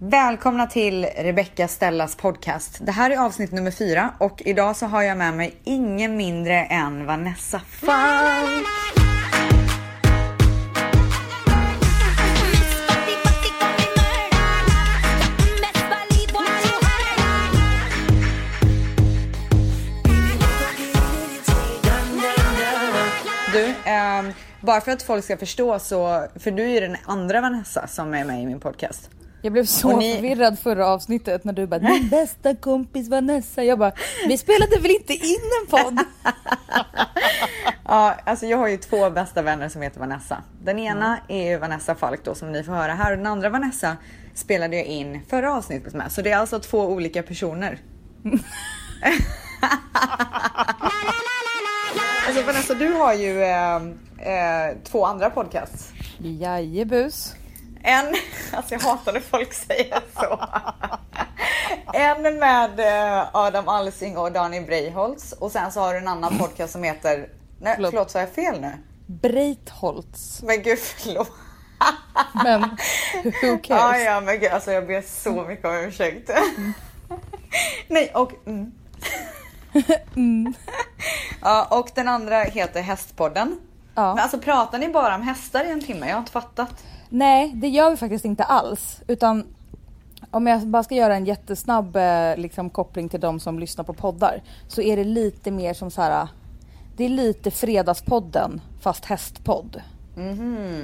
[0.00, 2.78] Välkomna till Rebecca Stellas podcast.
[2.80, 6.54] Det här är avsnitt nummer fyra och idag så har jag med mig ingen mindre
[6.54, 8.66] än Vanessa Falk.
[23.52, 27.40] Du, ehm, bara för att folk ska förstå så, för du är ju den andra
[27.40, 29.10] Vanessa som är med i min podcast.
[29.48, 33.64] Jag blev så ni- förvirrad förra avsnittet när du bara min bästa kompis Vanessa.
[33.64, 33.92] Jag bara
[34.26, 35.98] vi spelade väl inte in en podd?
[37.84, 40.42] Ja, alltså jag har ju två bästa vänner som heter Vanessa.
[40.62, 43.48] Den ena är ju Vanessa Falk då som ni får höra här och den andra
[43.48, 43.96] Vanessa
[44.34, 46.12] spelade jag in förra avsnittet med.
[46.12, 47.78] Så det är alltså två olika personer.
[52.26, 55.92] alltså Vanessa, du har ju eh, eh, två andra podcasts.
[56.18, 57.34] Jajebus.
[57.82, 58.06] En,
[58.52, 60.40] alltså jag hatar när folk säger så.
[61.94, 66.38] En med eh, Adam Alsing och Daniel Breiholtz och sen så har du en annan
[66.38, 67.28] podcast som heter,
[67.60, 67.90] nej Förlåt.
[67.90, 68.72] förlåt sa jag fel nu?
[69.06, 70.42] Breitholtz.
[70.42, 71.30] Men gud förlåt.
[72.44, 72.60] Men
[73.42, 73.68] who cares?
[73.68, 76.30] Ja, ja men gud alltså jag ber så mycket om ursäkt.
[77.88, 78.32] Nej och
[80.16, 80.54] mm.
[81.42, 83.60] Ja och den andra heter Hästpodden.
[83.94, 84.14] Ja.
[84.14, 86.06] Men alltså pratar ni bara om hästar i en timme?
[86.06, 86.84] Jag har inte fattat.
[87.08, 89.02] Nej det gör vi faktiskt inte alls.
[89.06, 89.44] Utan
[90.30, 93.92] om jag bara ska göra en jättesnabb eh, liksom, koppling till de som lyssnar på
[93.94, 94.42] poddar.
[94.68, 96.28] Så är det lite mer som så här.
[96.96, 99.82] Det är lite Fredagspodden fast hästpodd.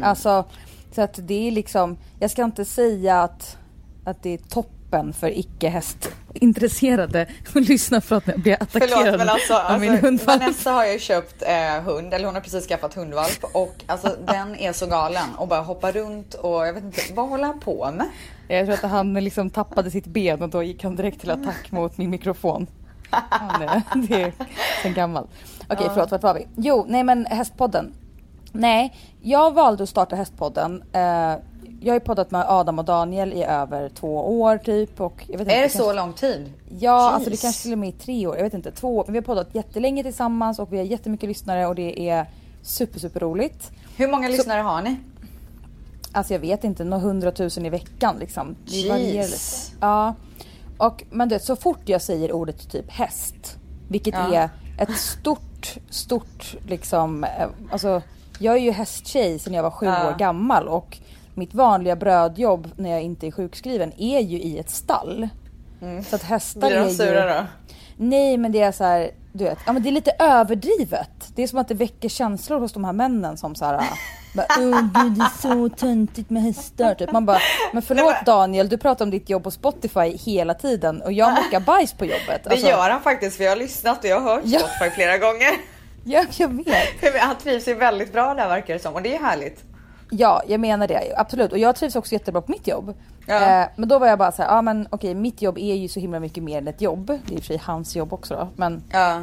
[0.03, 0.45] Alltså,
[0.93, 3.59] så att det är liksom, jag ska inte säga att,
[4.05, 4.39] att det är
[4.95, 9.81] toppen för icke hästintresserade att lyssna för att jag blir attackerad Förlåt men alltså, av
[9.81, 10.41] min alltså hundvalp.
[10.41, 14.57] Vanessa har ju köpt eh, hund, eller hon har precis skaffat hundvalp och alltså den
[14.57, 17.91] är så galen och bara hoppar runt och jag vet inte, vad håller han på
[17.91, 18.07] med?
[18.49, 21.73] Jag tror att han liksom tappade sitt ben och då gick han direkt till attack
[21.73, 22.67] mot min mikrofon.
[23.11, 24.33] Han det är
[24.83, 25.31] sen gammalt.
[25.69, 26.47] Okej förlåt, vart var vi?
[26.57, 27.93] Jo, nej men Hästpodden.
[28.53, 30.83] Nej, jag valde att starta Hästpodden.
[30.93, 31.35] Eh,
[31.81, 35.01] jag har ju poddat med Adam och Daniel i över två år typ.
[35.01, 36.53] Och jag vet inte, Är det kanske- så lång tid?
[36.79, 37.43] Ja, alltså det Jeez.
[37.43, 38.37] kanske till och med är tre år.
[38.37, 39.05] Jag vet inte, två år.
[39.07, 42.27] Men vi har poddat jättelänge tillsammans och vi har jättemycket lyssnare och det är
[42.63, 43.71] super, super roligt.
[43.97, 44.97] Hur många lyssnare har ni?
[46.13, 48.57] Alltså jag vet inte, några hundratusen i veckan liksom.
[48.65, 48.89] Det Jeez.
[48.91, 49.77] varierar lite.
[49.81, 50.15] Ja.
[50.79, 53.57] Och, men du vet, så fort jag säger ordet typ häst,
[53.89, 54.35] vilket Ja.
[54.35, 54.49] är
[54.79, 57.31] ett stort, stort liksom, eh,
[57.71, 58.03] alltså
[58.39, 60.09] jag är ju hästtjej sedan jag var sju Ja.
[60.09, 60.99] år gammal och
[61.35, 65.29] mitt vanliga brödjobb när jag inte är sjukskriven är ju i ett stall.
[66.09, 66.69] Så att hästar Mm.
[66.71, 66.97] Blir är de ju...
[66.97, 67.47] sura då?
[67.97, 71.11] Nej men det är så här, du vet, ja men det är lite överdrivet.
[71.35, 73.85] Det är som att det väcker känslor hos de här männen som så här,
[74.35, 76.95] bara, åh gud det är så töntigt med hästar.
[76.95, 77.13] Typ.
[77.13, 77.39] Man bara,
[77.73, 81.61] men förlåt Daniel, du pratar om ditt jobb på Spotify hela tiden och jag mockar
[81.61, 82.45] bajs på jobbet.
[82.45, 84.59] Det Alltså, gör han faktiskt för jag har lyssnat och jag har hört Ja.
[84.59, 85.51] Spotify flera gånger.
[86.05, 87.15] Ja, jag vet.
[87.21, 89.65] Han trivs ju väldigt bra där verkar det som och det är härligt.
[90.17, 91.15] Ja, jag menar det.
[91.17, 91.53] Absolut.
[91.53, 92.95] Och jag trivs också jättebra på mitt jobb.
[93.27, 93.63] Ja.
[93.63, 95.89] Eh, men då var jag bara så här, ja men okej, mitt jobb är ju
[95.89, 97.07] så himla mycket mer än ett jobb.
[97.07, 98.49] Det är i och för sig hans jobb också då.
[98.57, 99.23] Men Ja.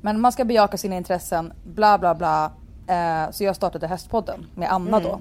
[0.00, 2.52] Men man ska bejaka sina intressen, bla bla bla.
[2.86, 5.20] Eh, så jag startade Hästpodden med Anna då.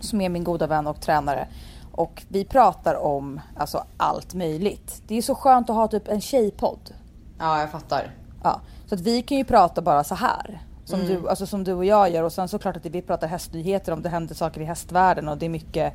[0.00, 1.48] Som är min goda vän och tränare.
[1.92, 5.02] Och vi pratar om alltså, allt möjligt.
[5.08, 6.94] Det är så skönt att ha typ en tjejpodd.
[7.38, 8.10] ja, jag fattar.
[8.42, 10.60] Ja, så att vi kan ju prata bara så här.
[10.90, 12.22] Som, du, alltså, som du och jag gör.
[12.22, 15.28] Och sen såklart att vi pratar hästnyheter om det händer saker i hästvärlden.
[15.28, 15.94] Och det är mycket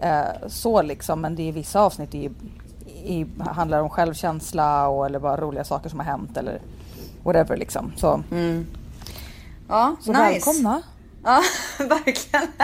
[0.00, 1.20] eh, så liksom.
[1.20, 2.30] Men det är vissa avsnitt i,
[3.04, 6.36] i, handlar om självkänsla och eller bara roliga saker som har hänt.
[6.36, 6.60] Eller
[7.22, 7.92] whatever liksom.
[7.96, 8.22] Så,
[9.68, 10.22] Ja, så nice.
[10.22, 10.82] välkomna.
[11.24, 11.42] Ja,
[11.78, 12.46] verkligen.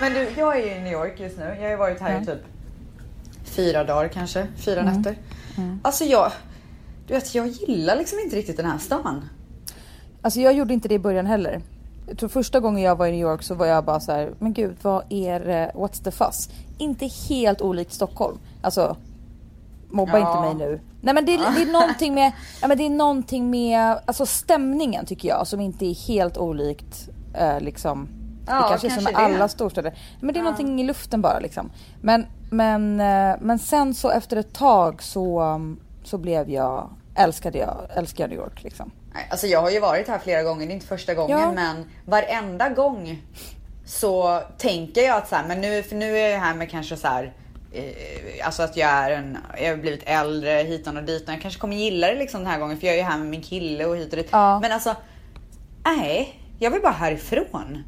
[0.00, 1.44] Men du, jag är i New York just nu.
[1.44, 2.44] Jag har ju varit här i typ
[3.44, 5.16] fyra dagar kanske, fyra nätter.
[5.82, 6.32] Alltså jag,
[7.10, 9.24] du vet, jag gillar liksom inte riktigt den här stan.
[10.22, 11.60] Alltså jag gjorde inte det i början heller.
[12.08, 14.32] Jag tror första gången jag var i New York så var jag bara så här,
[14.38, 16.48] men gud vad är eh, what's the fuss?
[16.78, 18.38] Inte helt olikt Stockholm.
[18.62, 18.96] Alltså,
[19.90, 20.30] mobba Ja.
[20.30, 20.80] inte mig nu.
[21.00, 24.26] Nej men det, är- det är någonting med, ja, men det är någonting med, alltså
[24.26, 28.08] stämningen tycker jag som inte är helt olikt eh, liksom.
[28.46, 29.34] Ja, det kanske är som kanske det.
[29.34, 29.98] alla storstäder.
[30.20, 31.70] Men det är någonting i luften bara liksom.
[32.00, 35.60] Men, men, eh, men sen så efter ett tag så,
[36.04, 38.90] så blev jag, älskade jag, älskade jag New York liksom.
[39.30, 41.52] Alltså jag har ju varit här flera gånger, det är inte första gången, Ja.
[41.52, 43.22] men varenda gång
[43.84, 46.96] så tänker jag att så här, men nu, för nu är jag här med kanske
[46.96, 47.32] så här,
[47.72, 51.34] eh, alltså att jag är en, jag har blivit äldre hitan och ditan.
[51.34, 53.26] Jag kanske kommer gilla det liksom den här gången för jag är ju här med
[53.28, 54.28] min kille och hit och dit.
[54.30, 54.60] Ja.
[54.60, 54.94] Men alltså,
[55.84, 57.84] nej, jag vill bara härifrån.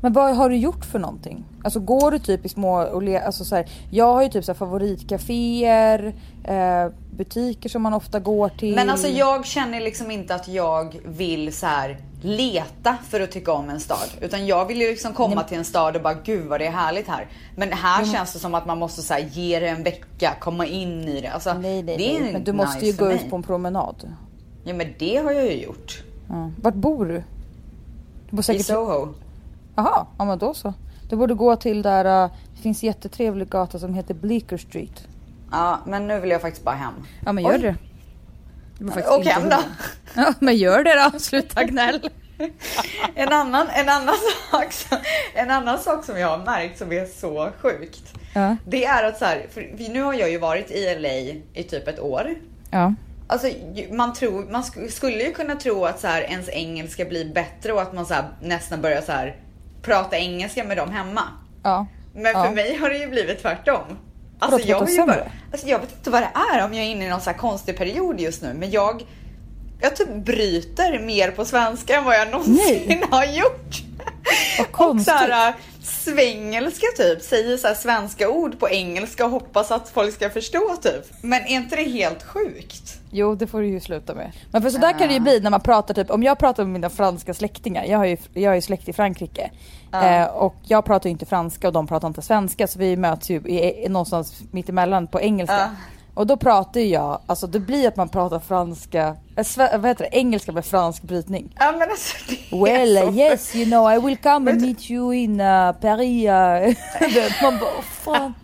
[0.00, 1.44] Men vad har du gjort för någonting?
[1.64, 4.44] Alltså går du typ i små och le, alltså så här, Jag har ju typ
[4.44, 6.14] så favoritcaféer,
[6.44, 8.74] eh, butiker som man ofta går till.
[8.74, 13.52] Men alltså jag känner liksom inte att jag vill så här leta för att tycka
[13.52, 14.08] om en stad.
[14.20, 15.44] Utan jag vill ju liksom komma Nej.
[15.48, 17.26] till en stad och bara gud vad det är härligt här.
[17.56, 20.66] Men här känns det som att man måste så här, ge det en vecka, komma
[20.66, 21.28] in i det.
[21.28, 22.32] Alltså, nej, nej, det är nej.
[22.32, 24.12] Men du måste nice ju gå ut på en promenad.
[24.64, 26.02] Ja men det har jag ju gjort.
[26.28, 26.50] Ja.
[26.62, 27.22] Vart bor du?
[28.30, 28.66] Du bor I säkert...
[28.66, 29.08] Soho.
[29.84, 30.74] Jaha, ja men då så.
[31.08, 35.06] Du borde gå till där, uh, det finns jättetrevlig gata som heter Bleecker Street.
[35.52, 36.92] Ja men nu vill jag faktiskt bara hem.
[37.24, 37.58] Ja men gör Oj.
[37.58, 37.74] det.
[38.94, 39.56] det Åk hem då.
[40.14, 42.10] Ja men gör det då, sluta gnäll.
[43.14, 44.14] En annan, en, annan
[44.50, 44.98] sak, som-
[45.34, 48.14] en annan sak som jag har märkt som är så sjukt.
[48.34, 48.56] Ja.
[48.66, 51.08] Det är att så här, för nu har jag ju varit i LA
[51.60, 52.34] i typ ett år.
[52.70, 52.94] Ja.
[53.26, 53.48] Alltså,
[53.92, 57.72] man, tror, man sk- skulle ju kunna tro att så här, ens engelska blir bättre
[57.72, 59.36] och att man så här, nästan börjar så här,
[59.82, 61.22] prata engelska med dem hemma.
[61.62, 61.86] Ja.
[62.14, 62.44] Men Ja.
[62.44, 63.82] för mig har det ju blivit tvärtom.
[64.38, 66.74] Alltså, Vadå, jag, prata har ju bara, alltså jag vet inte vad det är om
[66.74, 68.54] jag är inne i någon så konstig period just nu.
[68.54, 69.02] Men jag,
[69.80, 73.02] jag typ bryter mer på svenska än vad jag någonsin Nej.
[73.10, 73.82] har gjort.
[74.58, 75.12] Vad Och konstigt.
[75.14, 75.54] så här,
[75.90, 80.76] svängelska typ, säger så här svenska ord på engelska och hoppas att folk ska förstå
[80.82, 81.04] typ.
[81.22, 83.00] Men är inte det helt sjukt?
[83.10, 84.32] Jo det får du ju sluta med.
[84.50, 86.72] Men för sådär kan det ju bli när man pratar typ, om jag pratar med
[86.72, 89.50] mina franska släktingar, jag har ju, jag har ju släkt i Frankrike.
[89.92, 93.30] Eh, och jag pratar ju inte franska och de pratar inte svenska så vi möts
[93.30, 95.56] ju i, i, någonstans mittemellan på engelska.
[95.56, 95.70] Ja.
[96.14, 100.04] Och då pratar ju jag, alltså det blir att man pratar franska, sve, vad heter
[100.10, 101.54] det, engelska med fransk brytning.
[101.58, 104.90] Ja men alltså det är Well så yes you know I will come and meet
[104.90, 106.24] you in uh, Paris.
[106.24, 108.34] Uh, man bara, åh fan,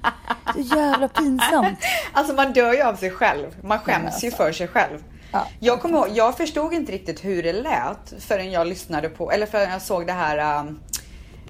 [0.55, 1.79] så jävla pinsamt.
[2.13, 3.47] Alltså man dör ju av sig själv.
[3.63, 4.27] Man skäms alltså.
[4.27, 4.99] ju för sig själv.
[5.33, 5.47] Ja.
[5.61, 9.47] Jag kommer ihåg, jag förstod inte riktigt hur det lät förrän jag lyssnade på, eller
[9.47, 10.65] förrän jag såg det här,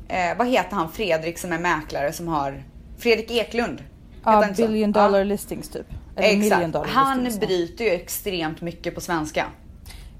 [0.09, 2.65] eh, vad heter han Fredrik som är mäklare som har,
[2.99, 3.83] Fredrik Eklund.
[4.25, 5.03] Ja, billion Ja.
[5.03, 5.87] dollar listings typ.
[6.17, 6.77] Exakt.
[6.87, 7.31] Han ja.
[7.41, 9.47] bryter ju extremt mycket på svenska.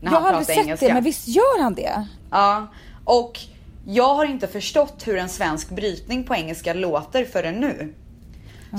[0.01, 0.89] När Jag han har aldrig sett engelska.
[0.89, 2.07] det, men visst gör han det?
[2.31, 2.67] Ja,
[3.05, 3.41] och
[3.87, 7.95] jag har inte förstått hur en svensk brytning på engelska låter förrän nu.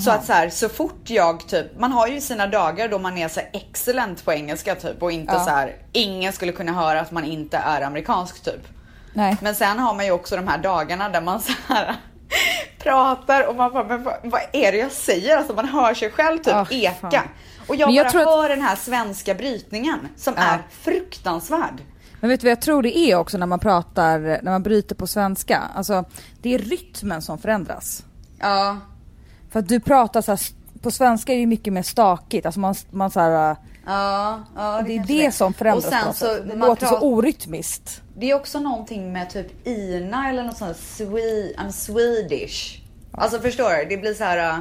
[0.05, 3.17] Så att så här, så fort jag typ, man har ju sina dagar då man
[3.17, 5.43] är så excellent på engelska typ och inte Ja.
[5.45, 8.67] så här, ingen skulle kunna höra att man inte är amerikansk typ.
[9.13, 9.37] Nej.
[9.41, 11.95] Men sen har man ju också de här dagarna där man så här
[12.79, 15.37] pratar och man bara, men vad, vad är det jag säger?
[15.37, 16.93] Alltså man hör sig själv typ Ah, eka.
[16.93, 17.23] fan.
[17.67, 20.43] Och jag, jag bara tror att- hör den här svenska brytningen som Ja.
[20.43, 21.81] är fruktansvärd.
[22.19, 24.95] Men vet du vad jag tror det är också när man pratar, när man bryter
[24.95, 25.63] på svenska?
[25.75, 26.03] Alltså,
[26.41, 28.03] det är rytmen som förändras.
[28.39, 28.77] Ja.
[29.51, 30.39] För att du pratar så här,
[30.81, 33.55] på svenska är det ju mycket mer stakigt, alltså man, man så här,
[33.87, 36.43] Ja, ja det är kanske det som förändras Och sen så.
[36.43, 38.01] Det man låter så orytmiskt.
[38.15, 42.81] Det är också någonting med typ Ina eller något sånt Swe I'm Swedish.
[43.11, 43.85] Alltså förstår du?
[43.89, 44.57] Det blir så här.
[44.57, 44.59] uh,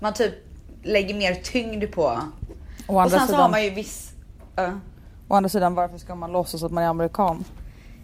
[0.00, 0.34] man typ
[0.82, 2.20] lägger mer tyngd på.
[2.86, 4.12] Och andra, sen så sidan, har man ju viss...
[4.60, 4.76] uh,
[5.28, 7.44] å andra sidan, varför ska man låtsas att man är amerikan?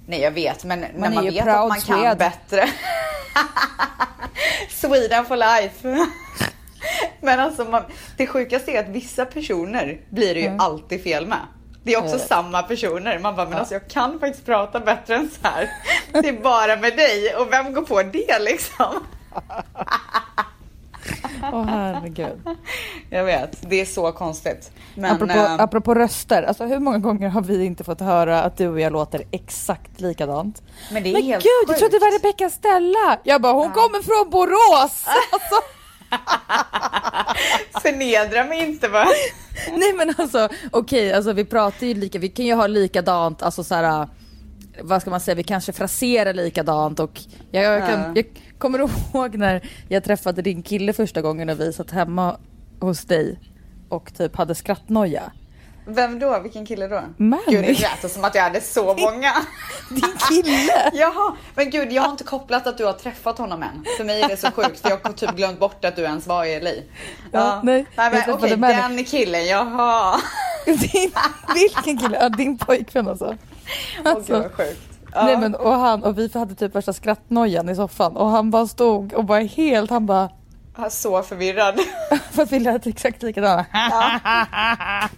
[0.07, 2.15] nej jag vet men när är man vet att man kan Swede.
[2.15, 2.69] bättre.
[4.71, 6.07] Sweden for life.
[7.27, 7.83] men alltså man,
[8.17, 11.39] det sjukaste är att vissa personer blir det ju alltid fel med.
[11.83, 13.19] Det är också samma personer.
[13.19, 15.71] Man bara, men alltså jag kan faktiskt prata bättre än så här.
[16.13, 19.05] Det är bara med dig och vem går på det liksom?
[21.53, 22.41] Åh herregud.
[23.11, 24.73] Jag vet, det är så konstigt.
[24.95, 28.57] Men apropå, eh, apropå röster, alltså hur många gånger har vi inte fått höra att
[28.57, 30.63] du och jag låter exakt likadant?
[30.93, 32.25] men det är Men helt gud, jag trodde det var sjukt.
[32.25, 33.19] Rebecca Stella!
[33.25, 35.07] Jag bara, hon kommer från Borås!
[35.33, 35.80] Alltså,
[37.83, 39.07] Förnedra mig inte va?
[39.79, 43.65] nej men alltså, okej, alltså vi pratar ju lika, vi kan ju ha likadant, alltså
[43.65, 44.09] så här,
[44.83, 48.13] vad ska man säga, vi kanske fraserar likadant och jag, jag, kan, Ja.
[48.15, 48.25] jag
[48.59, 48.79] kommer
[49.15, 52.37] ihåg när jag träffade din kille första gången och vi satt hemma
[52.81, 53.39] hos dig
[53.89, 55.33] och typ hade skrattnoja.
[55.85, 56.39] Vem då?
[56.41, 57.03] Vilken kille då?
[57.17, 57.43] Manny.
[57.49, 59.33] Gud, det lät som att jag hade så många.
[59.91, 60.91] Din kille!
[60.93, 63.85] Jaha, men gud jag har inte kopplat att du har träffat honom än.
[63.97, 66.27] För mig är det så sjukt för jag har typ glömt bort att du ens
[66.27, 66.71] var i LA.
[67.33, 68.75] Ja, nej, jag men, okej, Manny.
[68.75, 70.21] den killen, jaha.
[70.67, 71.13] Din,
[71.55, 72.19] vilken kille?
[72.21, 73.37] Ja, din pojkvän alltså.
[74.05, 74.33] Åh Alltså.
[74.33, 74.81] gud vad sjukt.
[75.15, 75.25] Ja.
[75.25, 78.67] Nej men och han och vi hade typ värsta skrattnojan i soffan och han bara
[78.67, 80.29] stod och bara helt, han bara
[80.91, 81.81] så förvirrad.
[82.31, 83.67] för att vi lät exakt likadana.
[83.73, 85.09] Ja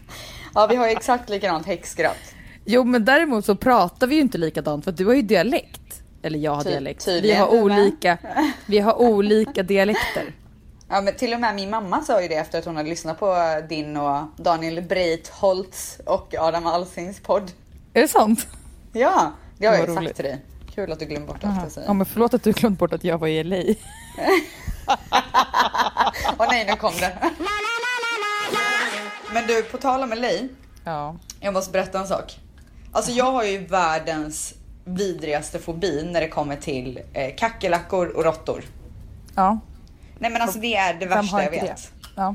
[0.68, 2.34] vi har ju exakt likadant häxskratt.
[2.64, 6.02] Jo men däremot så pratar vi ju inte likadant för du har ju dialekt.
[6.22, 7.08] Eller jag har Ty- dialekt.
[7.08, 8.18] Vi har olika,
[8.66, 10.34] vi har olika dialekter.
[10.88, 13.18] Ja men till och med min mamma sa ju det efter att hon hade lyssnat
[13.20, 13.36] på
[13.68, 17.50] din och Daniel Breitholtz och Adam Alsings podd.
[17.92, 18.46] Är det sant?
[18.92, 20.04] Ja, det har jag ju roligt.
[20.04, 20.38] sagt till dig.
[20.74, 23.04] Kul att du glömde bort allt jag Ja men förlåt att du glömt bort att
[23.04, 23.56] jag var i LA.
[26.38, 27.18] Åh nej, nu kom det.
[29.34, 30.28] Men du, på tal om LA.
[30.84, 31.16] Ja.
[31.40, 32.38] Jag måste berätta en sak.
[32.92, 38.64] Alltså jag har ju världens vidrigaste fobi när det kommer till eh, kackerlackor och råttor.
[39.36, 39.58] Ja.
[40.18, 41.76] Nej men alltså det är det Vem värsta har jag inte vet.
[41.76, 42.10] det?
[42.16, 42.34] Ja.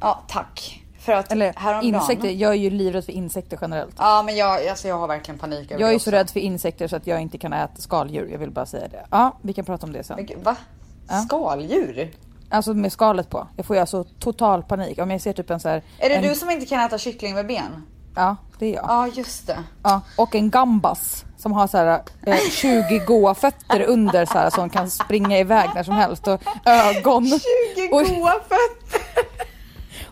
[0.00, 0.80] Ja, tack.
[0.98, 1.94] För att Eller häromdagen...
[2.02, 2.28] insekter.
[2.30, 3.94] Jag är ju livrädd för insekter generellt.
[3.98, 6.04] Ja men jag, alltså jag har verkligen panik över Jag är det ju också.
[6.04, 8.28] så rädd för insekter så att jag inte kan äta skaldjur.
[8.32, 9.06] Jag vill bara säga det.
[9.10, 10.26] Ja, vi kan prata om det Men sen.
[10.26, 10.56] gud, Va?
[11.08, 11.14] Ja.
[11.20, 12.10] Skaldjur?
[12.50, 13.48] Alltså med skalet på.
[13.56, 14.98] Jag får ju alltså total panik.
[14.98, 15.82] Om jag ser typ en så här...
[15.98, 17.82] Är det en, du som inte kan äta kyckling med ben?
[18.16, 18.84] Ja, det är jag.
[18.88, 19.58] Ja just det.
[19.82, 24.50] Ja, och en gambas som har så här, eh, 20 goa fötter under så här,
[24.50, 27.38] som kan springa iväg när som helst och ögon 20
[27.92, 29.24] och, goa fötter!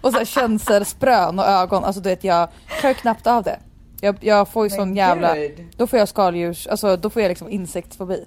[0.01, 1.85] och så här, känselsprön och ögon.
[1.85, 2.49] Alltså du vet jag
[2.81, 3.59] klarar knappt av det.
[4.01, 5.35] Jag, jag får ju Men sån jävla,
[5.77, 8.25] då får jag skaldjurs, alltså då får jag liksom insektsfobi.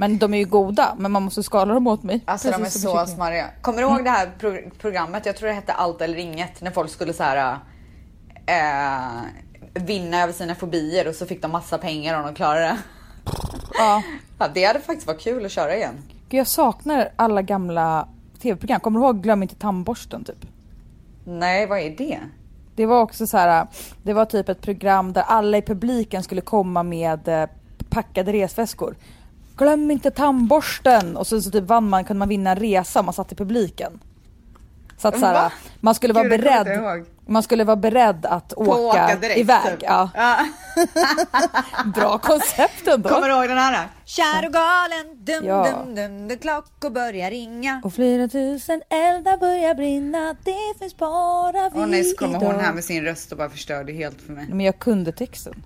[0.00, 2.20] Men de är ju goda, men man måste skala dem åt mig.
[2.24, 3.16] Alltså de är Precis så kyckling.
[3.16, 3.46] smarriga.
[3.62, 5.26] Kommer du ihåg det här pro- programmet?
[5.26, 6.60] Jag tror det hette Allt eller inget.
[6.60, 7.56] När folk skulle så här
[8.46, 9.20] eh,
[9.74, 12.76] vinna över sina fobier och så fick de massa pengar om de klarade det.
[13.78, 14.02] Ja.
[14.38, 15.94] Ja, det hade faktiskt varit kul att köra igen.
[16.28, 18.08] Gud, jag saknar alla gamla
[18.42, 18.80] tv-program.
[18.80, 20.46] Kommer du ihåg Glöm inte tandborsten typ?
[21.24, 22.18] Nej, vad är det?
[22.76, 23.66] Det var också så här,
[24.02, 27.48] det var typ ett program där alla i publiken skulle komma med eh,
[27.90, 28.96] packade resväskor.
[29.58, 31.16] Glöm inte tandborsten!
[31.16, 33.34] Och så, så typ vann man, kunde man vinna en resa om man satt i
[33.34, 34.00] publiken.
[34.98, 37.04] Så att så här, man skulle vara Gud, beredd.
[37.26, 39.62] Man skulle vara beredd att åka, åka direkt, iväg.
[39.70, 39.82] typ.
[39.82, 40.46] Ja, Ja.
[41.94, 43.08] bra koncept ändå.
[43.08, 43.88] Kommer du ihåg den här?
[44.04, 45.68] Kär och galen, dum Ja.
[45.84, 47.80] dum dum, dum klockor börjar ringa.
[47.84, 52.60] Och flera tusen eldar börjar brinna, det finns bara vi Åh nej, så kommer hon
[52.60, 54.46] här med sin röst och bara förstörde helt för mig.
[54.48, 55.62] Men jag kunde texten.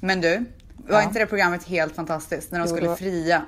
[0.00, 0.44] Men du,
[0.88, 1.02] var Ja.
[1.02, 3.42] inte det programmet helt fantastiskt när de Jo, skulle var- fria?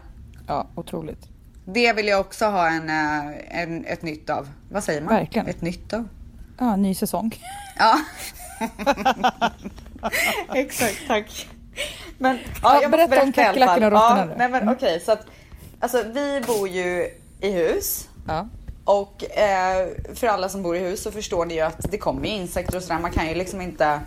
[0.47, 1.29] Ja, otroligt.
[1.65, 4.49] Det vill jag också ha en, eh, en, ett nytt av.
[4.71, 5.15] Vad säger man?
[5.15, 5.47] Verkligen.
[5.47, 6.09] Ett nytt av?
[6.59, 7.43] Ja, ny säsong.
[7.79, 7.99] Ja.
[10.55, 11.49] Exakt, tack.
[12.19, 14.35] Men Ja, jag måste berätta om kackerlackorna och råttorna ja, nu.
[14.39, 15.27] Nej men okej, så att
[15.81, 18.09] alltså vi bor ju i hus.
[18.29, 18.49] Ja.
[18.85, 22.29] Och eh, för alla som bor i hus så förstår ni ju att det kommer
[22.29, 23.01] insekter och sådär.
[23.01, 24.01] Man kan ju liksom inte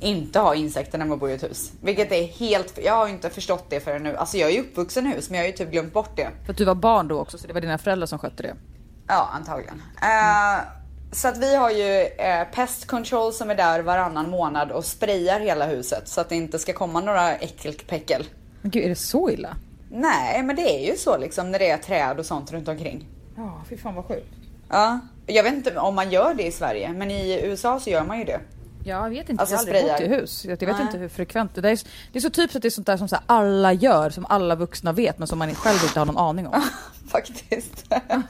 [0.00, 1.72] inte ha insekter när man bor i ett hus.
[1.80, 4.16] Vilket är helt, jag har inte förstått det förrän nu.
[4.16, 6.28] Alltså jag är ju uppvuxen i hus men jag har ju typ glömt bort det.
[6.44, 8.54] För att du var barn då också så det var dina föräldrar som skötte det.
[9.08, 9.82] Ja, antagligen.
[10.02, 10.64] Eh,
[11.12, 15.40] så att vi har ju eh, Pest Control som är där varannan månad och sprayar
[15.40, 18.26] hela huset så att det inte ska komma några äckelpäckel.
[18.62, 19.56] Men gud är det så illa?
[19.90, 23.06] Nej, men det är ju så liksom när det är träd och sånt runt omkring.
[23.36, 24.34] Ja, fy fan vad sjukt.
[24.70, 28.04] Ja, jag vet inte om man gör det i Sverige, men i USA så gör
[28.04, 28.40] man ju det.
[28.86, 29.98] Jag vet inte, Alltså, jag har aldrig sprayar.
[30.10, 30.44] bott i hus.
[30.44, 30.82] Jag vet Nej.
[30.82, 31.62] inte hur frekvent det är.
[32.12, 34.54] Det är, så typiskt att det är sånt där som så alla gör, som alla
[34.54, 36.62] vuxna vet men som man själv inte har någon aning om.
[37.08, 37.84] Faktiskt.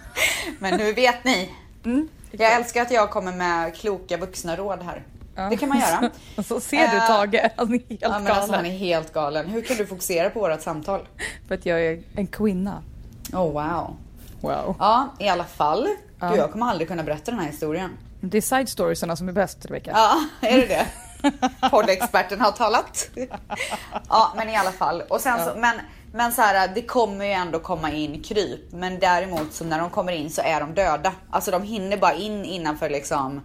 [0.59, 1.51] men nu vet ni.
[1.85, 2.09] Mm.
[2.31, 5.03] Jag älskar att jag kommer med kloka vuxna råd här.
[5.51, 6.11] Det kan man göra.
[6.37, 8.55] Och så ser du Eh, Tage, han är helt Ja, men alltså, galen.
[8.55, 9.47] han är helt galen.
[9.47, 11.01] Hur kan du fokusera på vårt samtal?
[11.49, 12.83] För att jag är en kvinna.
[13.33, 13.97] Oh wow.
[14.41, 14.77] Wow.
[14.79, 15.89] Ja, i alla fall.
[16.21, 16.31] Ja.
[16.31, 17.91] Du, jag kommer aldrig kunna berätta den här historien.
[18.31, 19.91] Det är side storiesarna som är bäst Rebecka.
[19.95, 20.87] Ja, är det det?
[21.71, 23.09] Poddexperten har talat.
[24.09, 25.03] Ja, men i alla fall.
[25.09, 25.81] Och sen så, men,
[26.13, 28.73] men så här, det kommer ju ändå komma in kryp.
[28.73, 31.13] Men däremot så när de kommer in så är de döda.
[31.31, 33.41] Alltså de hinner bara in innanför liksom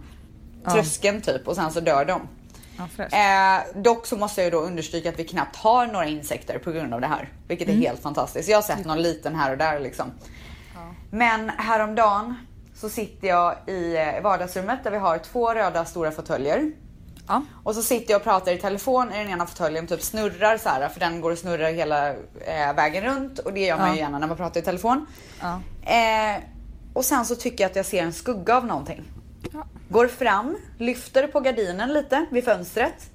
[0.72, 2.28] tröskeln typ och sen så dör de.
[2.76, 3.04] Ja.
[3.04, 6.72] Eh, dock så måste jag ju då understryka att vi knappt har några insekter på
[6.72, 7.28] grund av det här.
[7.48, 8.48] Vilket är helt fantastiskt.
[8.48, 10.06] Jag har sett någon liten här och där liksom.
[11.10, 12.34] Men häromdagen
[12.82, 16.72] så sitter jag i eh, vardagsrummet där vi har två röda stora fåtöljer.
[17.28, 17.42] Ja.
[17.64, 20.68] Och så sitter jag och pratar i telefon i den ena fåtöljen, typ snurrar så
[20.68, 23.94] här för den går och snurrar hela eh, vägen runt och det gör man Ja.
[23.94, 25.06] ju gärna när man pratar i telefon.
[25.40, 25.60] Ja.
[25.92, 26.42] Eh,
[26.92, 29.02] och sen så tycker jag att jag ser en skugga av någonting.
[29.88, 33.10] Går fram, lyfter på gardinen lite vid fönstret.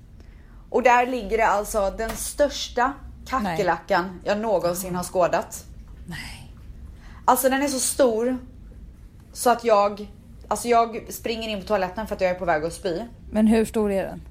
[0.70, 2.94] Och där ligger det alltså den största
[3.28, 5.64] kackerlackan jag någonsin har skådat.
[6.08, 6.54] Nej.
[7.26, 8.38] Alltså den är så stor
[9.38, 10.08] så att jag,
[10.48, 13.02] alltså jag springer in på toaletten för att jag är på väg att spy.
[13.32, 14.22] Men hur stor är den?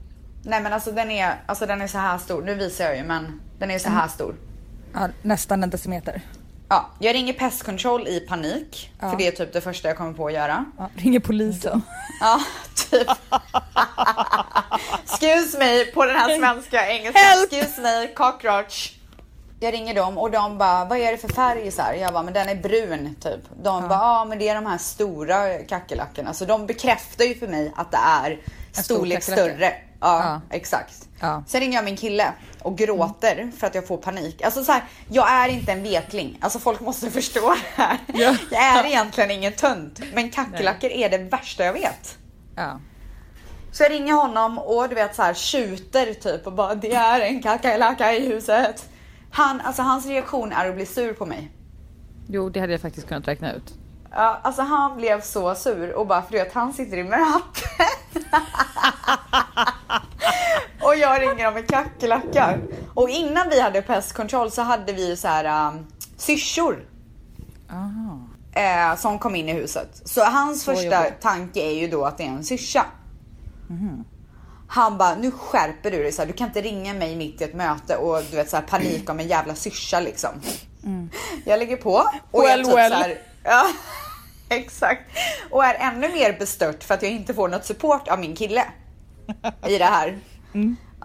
[0.43, 2.43] Nej men alltså den är, alltså den är så här stor.
[2.43, 4.35] Nu visar jag ju men den är så här stor.
[4.93, 6.23] Ja, nästan en decimeter.
[6.69, 8.93] Ja, jag ringer Pest Control i panik.
[9.01, 9.11] Ja.
[9.11, 10.65] För det är typ det första jag kommer på att göra.
[10.79, 11.83] Ja, ringer polisen.
[12.21, 12.41] Ja,
[12.91, 13.09] typ.
[15.05, 17.19] Excuse me på den här svenska, engelska.
[17.19, 17.53] Help!
[17.53, 18.96] Excuse me, cockroach.
[19.61, 21.95] Jag ringer dem och de bara, vad är det för färg så här?
[21.95, 23.41] Jag bara, men den är brun typ.
[23.63, 26.35] De bara, ja men det är de här stora kackerlackorna.
[26.35, 28.41] Så de bekräftar ju för mig att det är
[28.73, 29.53] stor storlek kackerlacka.
[29.55, 30.57] större Ja, Ja.
[30.57, 30.95] exakt.
[31.21, 31.43] Ja.
[31.47, 32.33] Sen ringer jag min kille
[32.63, 34.43] och gråter för att jag får panik.
[34.43, 36.39] Alltså så här, jag är inte en vekling.
[36.41, 37.99] Alltså folk måste förstå det här.
[38.07, 38.37] Ja.
[38.51, 40.01] Jag är egentligen ingen tönt.
[40.15, 42.19] Men kackerlackor är det värsta jag vet.
[42.57, 42.81] Ja.
[43.73, 47.21] Så jag ringer honom och du vet så här tjuter typ och bara det är
[47.21, 48.89] en kackerlacka i huset.
[49.37, 51.51] Han, alltså hans reaktion är att bli sur på mig.
[52.29, 53.75] Jo, det hade jag faktiskt kunnat räkna ut.
[54.11, 57.87] Ja, alltså han blev så sur och bara för du vet han sitter i ratten.
[60.83, 62.59] och jag ringer om en kackerlacka.
[62.95, 66.85] Och innan vi hade pestkontroll så hade vi ju så här um, syrsor
[67.71, 68.19] Aha.
[68.53, 70.03] eh, som kom in i huset.
[70.05, 71.21] Så hans Så första jobbigt.
[71.21, 72.85] tanke är ju då att det är en syrsa.
[74.69, 77.45] Han bara, nu skärper du dig så här, du kan inte ringa mig mitt i
[77.45, 80.31] ett möte och du vet så här, panik om en jävla syrsa liksom.
[81.45, 82.93] Jag lägger på och Well, typ well.
[82.93, 83.67] så här, ja,
[84.57, 85.03] exakt.
[85.51, 88.65] Och är ännu mer bestört för att jag inte får något support av min kille
[89.69, 90.19] i det här.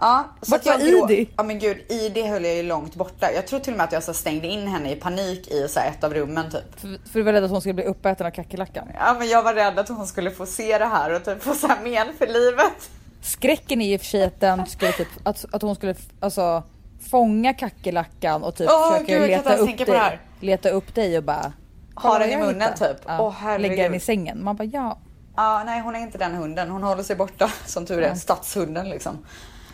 [0.00, 1.28] Ja, så Vart var Idi?
[1.36, 3.32] Ja men gud, Idi höll jag ju långt borta.
[3.32, 5.80] Jag tror till och med att jag så stängde in henne i panik i så
[5.80, 6.80] ett av rummen typ.
[6.80, 8.88] För, för du var rädd att hon skulle bli uppäten av kackerlackan.
[8.98, 11.54] Ja men jag var rädd att hon skulle få se det här och typ få
[11.54, 12.90] så här men för livet.
[13.22, 16.62] Skräcken är i och för sig att den skulle typ, att, att hon skulle alltså
[17.10, 21.36] fånga kackerlackan och typ Åh, försöka gud, leta, upp dig, leta upp dig och bara
[21.36, 21.52] Ha
[21.94, 23.02] "Kolla den i munnen, hittade." typ.
[23.06, 23.70] Ja, herregud.
[23.70, 24.44] lägga den i sängen.
[24.44, 24.98] Man bara ja.
[25.36, 26.70] Ja, nej hon är inte den hunden.
[26.70, 28.14] Hon håller sig borta som tur är.
[28.14, 29.18] Stadshunden liksom.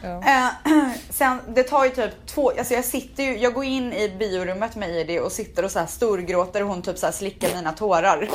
[0.02, 0.22] Ja.
[0.22, 0.48] Eh,
[1.10, 4.76] sen det tar ju typ två, alltså jag sitter ju, jag går in i biorummet
[4.76, 7.72] med Idi och sitter och så här storgråter och hon typ så här slickar mina
[7.72, 8.16] tårar.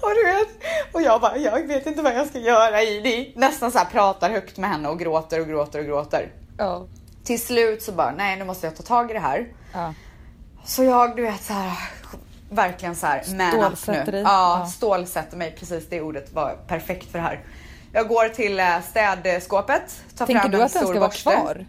[0.00, 0.63] och du vet,
[0.94, 3.32] och jag bara, jag vet inte vad jag ska göra Idi.
[3.36, 6.32] Nästan så här pratar högt med henne och gråter och gråter och gråter.
[6.58, 6.86] Ja.
[7.24, 9.46] Till slut så bara, nej nu måste jag ta tag i det här.
[9.72, 9.94] ja.
[10.66, 11.72] Så jag, du vet så här,
[12.50, 14.12] verkligen så här, man up nu.
[14.12, 14.20] dig.
[14.20, 14.66] Ja, Ja.
[14.66, 15.56] stålsätter mig.
[15.58, 17.40] Precis det ordet var perfekt för det här.
[17.92, 21.66] Jag går till eh, städskåpet, tar Tänker fram du en att den ska vara kvar?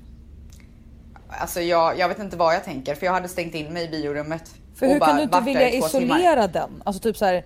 [1.30, 3.88] Alltså jag, jag vet inte vad jag tänker för jag hade stängt in mig i
[3.88, 4.56] biorummet.
[4.76, 6.16] För hur bara kan du inte vilja i två timmar.
[6.18, 6.82] isolera den?
[6.86, 7.46] Alltså typ så här,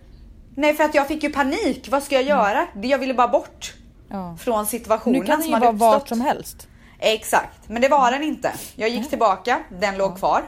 [0.60, 1.88] Nej för att jag fick ju panik.
[1.92, 2.68] Vad ska jag göra?
[2.76, 3.74] Det- Jag ville bara bort
[4.10, 4.38] ja.
[4.40, 6.68] från situationen Nu kan den som ju vara vart som helst.
[7.00, 8.52] Exakt, men det var den inte.
[8.76, 10.44] Jag gick tillbaka, den låg kvar.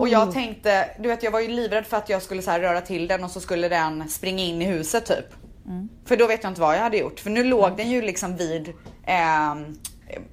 [0.00, 0.34] Och jag Mm.
[0.34, 3.08] tänkte, du vet jag var ju livrädd för att jag skulle så här röra till
[3.08, 5.26] den och så skulle den springa in i huset typ.
[5.66, 5.88] Mm.
[6.06, 7.20] För då vet jag inte vad jag hade gjort.
[7.20, 8.72] För nu låg den ju liksom vid
[9.06, 9.78] ehm,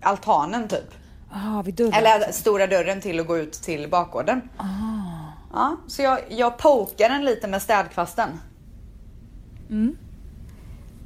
[0.01, 0.91] altanen typ.
[1.31, 1.93] Ah, vid dörren.
[1.93, 4.41] Eller stora dörren till att gå ut till bakgården.
[5.53, 8.29] Ja, så jag, jag pokar den lite med städkvasten.
[9.69, 9.97] Mm.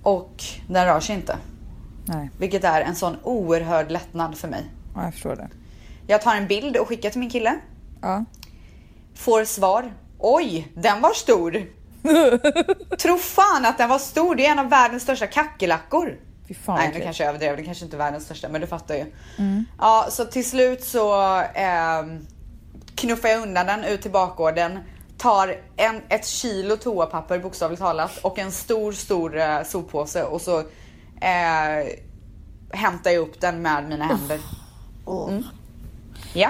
[0.04, 1.38] Och den rör sig inte.
[2.06, 4.64] Nej, Vilket är en sån oerhörd lättnad för mig.
[4.96, 5.50] ja, jag förstår det.
[6.08, 7.56] Jag tar en bild och skickar till min kille.
[8.02, 8.26] Ja.
[9.16, 9.94] Får svar.
[10.20, 11.64] Oj, den var stor.
[12.98, 14.36] Tro fan att den var stor.
[14.36, 16.20] Det är en av världens största kackerlackor.
[16.68, 17.58] Nej, nu kanske jag överdrev.
[17.58, 19.06] Det kanske inte är världens största, men du fattar ju.
[19.80, 21.14] Ja, så till slut så
[21.54, 22.26] ehm,
[22.96, 24.80] knuffar jag undan den ut till bakgården.
[25.24, 30.60] Tar en, ett kilo toapapper bokstavligt talat och en stor, stor eh, soppåse och så
[30.60, 31.88] eh,
[32.70, 34.40] hämtar jag upp den med mina händer.
[35.08, 35.44] Mm.
[36.34, 36.50] Ja,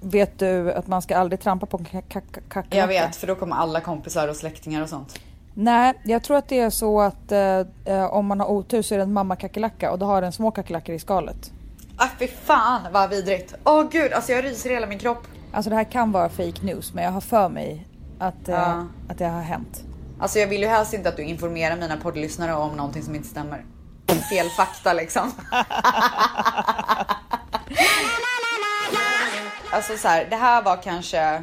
[0.00, 2.76] Vet du att man ska aldrig trampa på en ka- ka- ka- kackerlacka?
[2.76, 5.18] jag vet för då kommer alla kompisar och släktingar och sånt.
[5.54, 8.94] Nej, jag tror att det är så att eh, eh, om man har otur så
[8.94, 11.52] är det en mamma kackerlacka och då har den små kackerlackor i skalet.
[11.96, 13.54] Ah, fy fan vad vidrigt.
[13.64, 15.26] Åh gud, alltså jag ryser i hela min kropp.
[15.56, 17.86] Alltså det här kan vara fake news men jag har för mig
[18.18, 18.86] att, eh, Ja.
[19.08, 19.84] att det har hänt.
[20.20, 23.28] Alltså jag vill ju helst inte att du informerar mina poddlyssnare om någonting som inte
[23.28, 23.64] stämmer.
[24.30, 25.32] Fel fakta liksom.
[29.72, 31.42] alltså så här, det här var kanske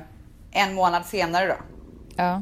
[0.51, 1.55] en månad senare då.
[2.15, 2.41] Ja.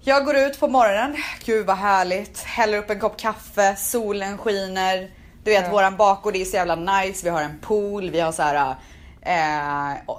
[0.00, 5.10] Jag går ut på morgonen, gud vad härligt, häller upp en kopp kaffe, solen skiner.
[5.44, 5.70] Du vet Ja.
[5.70, 8.76] våran bakgård är så jävla nice, vi har en pool, vi har så här eh,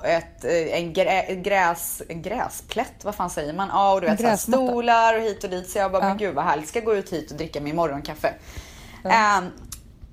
[0.04, 3.68] ett, eh, en, grä, gräs, en gräsplätt, vad fan säger man?
[3.72, 5.70] Ja och du vet så stolar och hit och dit.
[5.70, 6.10] Så jag bara, Ja.
[6.10, 8.34] men gud vad härligt, ska gå ut hit och dricka min morgonkaffe.
[9.06, 9.40] Eh,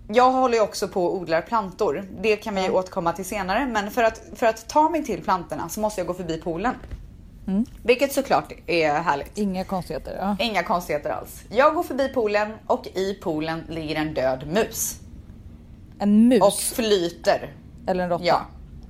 [0.08, 2.04] jag håller ju också på och odlar plantor.
[2.20, 3.66] Det kan vi ju återkomma till senare.
[3.66, 6.74] Men för att, för att ta mig till plantorna så måste jag gå förbi poolen.
[7.46, 7.64] Mm.
[7.84, 9.38] Vilket såklart är härligt.
[9.38, 10.16] Inga konstigheter.
[10.20, 10.36] Ja.
[10.44, 11.42] Inga konstigheter alls.
[11.50, 14.96] Jag går förbi poolen och i poolen ligger en död mus.
[15.98, 17.52] En mus Och flyter.
[17.86, 18.24] eller en råtta.
[18.24, 18.40] Ja.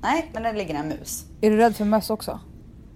[0.05, 1.25] Nej, men det ligger en mus.
[1.40, 2.40] Är du rädd för möss också?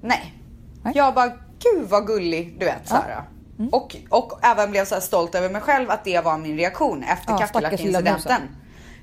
[0.02, 0.34] Nej.
[0.82, 0.92] Nej.
[0.96, 3.22] Jag bara, gud vad gullig, du vet så här.
[3.58, 3.68] Mm.
[3.72, 7.02] Och, och även blev så här stolt över mig själv att det var min reaktion
[7.02, 8.42] efter Ja, kackerlackincidenten.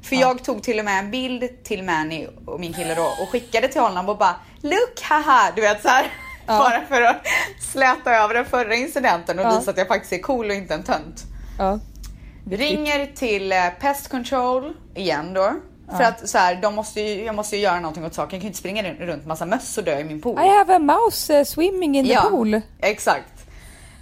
[0.04, 3.30] För jag tog till och med en bild till Manny och min kille då och
[3.30, 6.06] skickade till honom och bara look haha du vet så här.
[6.48, 6.60] Ja.
[6.60, 7.26] Bara för att
[7.60, 9.58] släta över den förra incidenten och Ja.
[9.60, 11.24] visa att jag faktiskt är cool och inte en tönt.
[11.58, 11.80] Ja.
[12.50, 15.54] Ringer till eh, Pest Control igen då.
[15.92, 18.38] För att så här, de måste ju, jag måste ju göra någonting åt saken.
[18.38, 20.40] Jag kan ju inte springa runt massa möss och dö i min pool.
[20.40, 22.62] I have a mouse uh, swimming in the pool.
[22.80, 23.35] Exakt.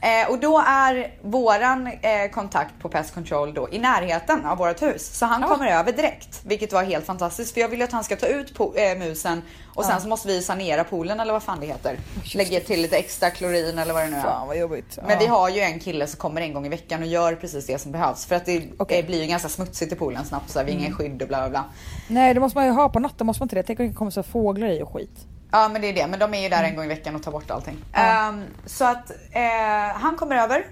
[0.04, 4.82] Eh, och då är våran eh, kontakt på Pest Control då i närheten av vårt
[4.82, 5.18] hus.
[5.18, 5.48] Så han Ja.
[5.48, 7.54] kommer över direkt, vilket var helt fantastiskt.
[7.54, 9.42] För jag vill ju att han ska ta ut eh, musen
[9.76, 11.98] och sen så måste vi sanera poolen eller vad fan det heter.
[12.36, 14.22] Lägga till lite extra klorin eller vad det nu är.
[14.22, 15.00] Fan vad jobbigt.
[15.08, 17.66] Men vi har ju en kille som kommer en gång i veckan och gör precis
[17.66, 18.26] det som behövs.
[18.26, 18.56] För att det
[18.89, 20.50] eh, blir ju ganska smutsigt i poolen snabbt.
[20.50, 21.63] Så här, vi har ingen skydd och bla bla bla.
[22.08, 23.63] Nej det måste man ju ha på natten, måste man inte det?
[23.63, 25.28] Tänk om det kommer så fåglar i och skit.
[25.56, 27.24] Ja men det är det, men de är ju där en gång i veckan och
[27.24, 27.78] tar bort allting.
[27.94, 28.00] Ja.
[28.00, 30.66] Ehm, så att eh, han kommer över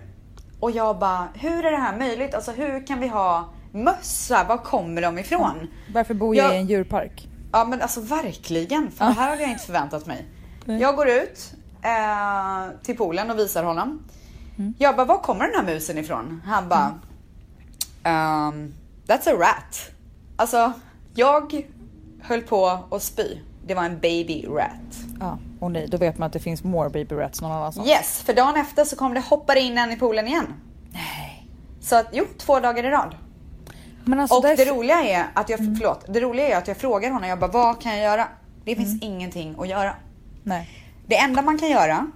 [0.60, 2.36] och jag bara, hur är det här möjligt?
[2.36, 4.44] Alltså hur kan vi ha mössa?
[4.44, 5.68] Var kommer de ifrån?
[5.94, 7.28] Varför bor jag Jag- i en djurpark?
[7.52, 9.10] Ja men alltså verkligen, för Ja.
[9.10, 10.26] det här hade jag inte förväntat mig.
[10.66, 10.82] Nej.
[10.82, 14.04] Jag går ut eh, till poolen och visar honom.
[14.58, 14.74] Mm.
[14.78, 16.42] Jag bara, var kommer den här musen ifrån?
[16.46, 17.00] Han bara,
[18.04, 18.74] ehm,
[19.08, 19.92] that's a rat.
[20.36, 20.74] Alltså,
[21.14, 21.64] jag
[22.24, 23.38] höll på att spy.
[23.66, 24.98] Det var en baby rat.
[25.20, 27.88] Ja, och nej, då vet man att det finns more baby rats någon annanstans.
[27.88, 30.46] Yes, för dagen efter så kom det hoppade in en i poolen igen.
[30.92, 31.48] Nej.
[31.82, 33.16] Så att, jo, två dagar i rad.
[34.20, 37.12] Alltså Och där- det roliga är att jag, förlåt, det roliga är att jag frågar
[37.12, 38.28] honom, jag bara, vad kan jag göra?
[38.66, 39.96] Det finns ingenting att göra.
[40.44, 40.70] Nej.
[41.08, 42.08] Det enda man kan göra,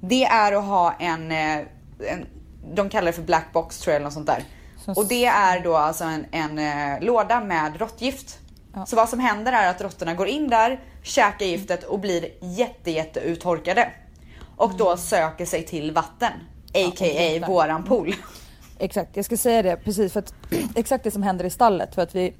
[0.00, 1.56] det är att ha en, eh,
[2.12, 2.26] en
[2.74, 4.42] de kallar det för black box tror jag eller något sånt där.
[4.84, 8.38] Så- Och det är då alltså en, en eh, låda med råttgift.
[8.74, 8.86] Ja.
[8.86, 12.90] Så vad som händer är att råttorna går in där, käkar giftet och blir jätte
[12.90, 13.88] jätte uttorkade.
[14.56, 16.32] Och då söker sig till vatten.
[16.74, 17.30] A.k.a.
[17.30, 17.48] drunknar.
[17.48, 18.14] våran pool.
[18.78, 20.34] Exakt, jag ska säga det precis för att
[20.74, 22.34] exakt det som händer i stallet för att vi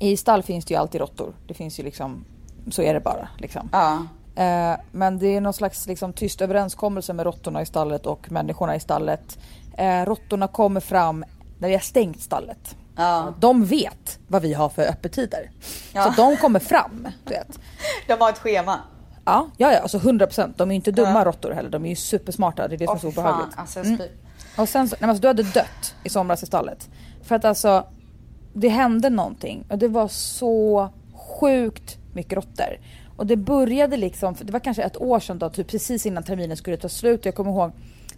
[0.00, 1.34] i stall finns det ju alltid råttor.
[1.46, 2.24] Det finns ju liksom,
[2.70, 3.68] så är det bara liksom.
[3.72, 4.06] Ja.
[4.42, 8.76] Eh, men det är någon slags liksom, tyst överenskommelse med råttorna i stallet och människorna
[8.76, 9.38] i stallet.
[9.76, 11.24] Eh, råttorna kommer fram
[11.58, 12.76] när vi har stängt stallet.
[12.98, 13.34] Ja.
[13.40, 15.50] De vet vad vi har för öppettider.
[15.92, 16.02] Ja.
[16.04, 17.08] Så de kommer fram.
[17.24, 17.58] Du vet.
[18.06, 18.78] De har ett schema.
[19.24, 20.52] Ja, ja, ja, alltså 100%.
[20.56, 21.24] De är ju inte dumma Ja.
[21.24, 21.70] råttor heller.
[21.70, 22.68] De är ju supersmarta.
[22.68, 23.58] Det är det som är så obehagligt.
[23.58, 24.00] alltså Mm.
[24.56, 26.88] Och sen så, nej, alltså, du hade dött i somras i stallet.
[27.22, 27.86] För att alltså,
[28.52, 30.88] det hände någonting och det var så
[31.40, 32.78] sjukt mycket råttor.
[33.16, 36.56] Och det började liksom, det var kanske ett år sedan då, typ precis innan terminen
[36.56, 37.24] skulle ta slut.
[37.24, 37.72] Jag kommer ihåg,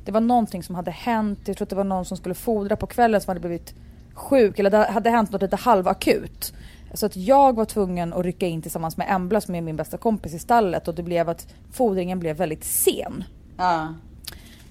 [0.04, 1.38] det var någonting som hade hänt.
[1.44, 3.74] Jag tror att det var någon som skulle fodra på kvällen som hade blivit
[4.20, 4.58] sjuk.
[4.58, 6.52] Eller det hade hänt något lite halvakut.
[6.94, 9.96] Så att jag var tvungen att rycka in tillsammans med Embla som är min bästa
[9.96, 13.24] kompis i stallet och det blev att fodringen blev väldigt sen.
[13.56, 13.94] Ja.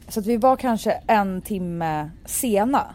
[0.08, 2.86] Så att vi var kanske en timme sena.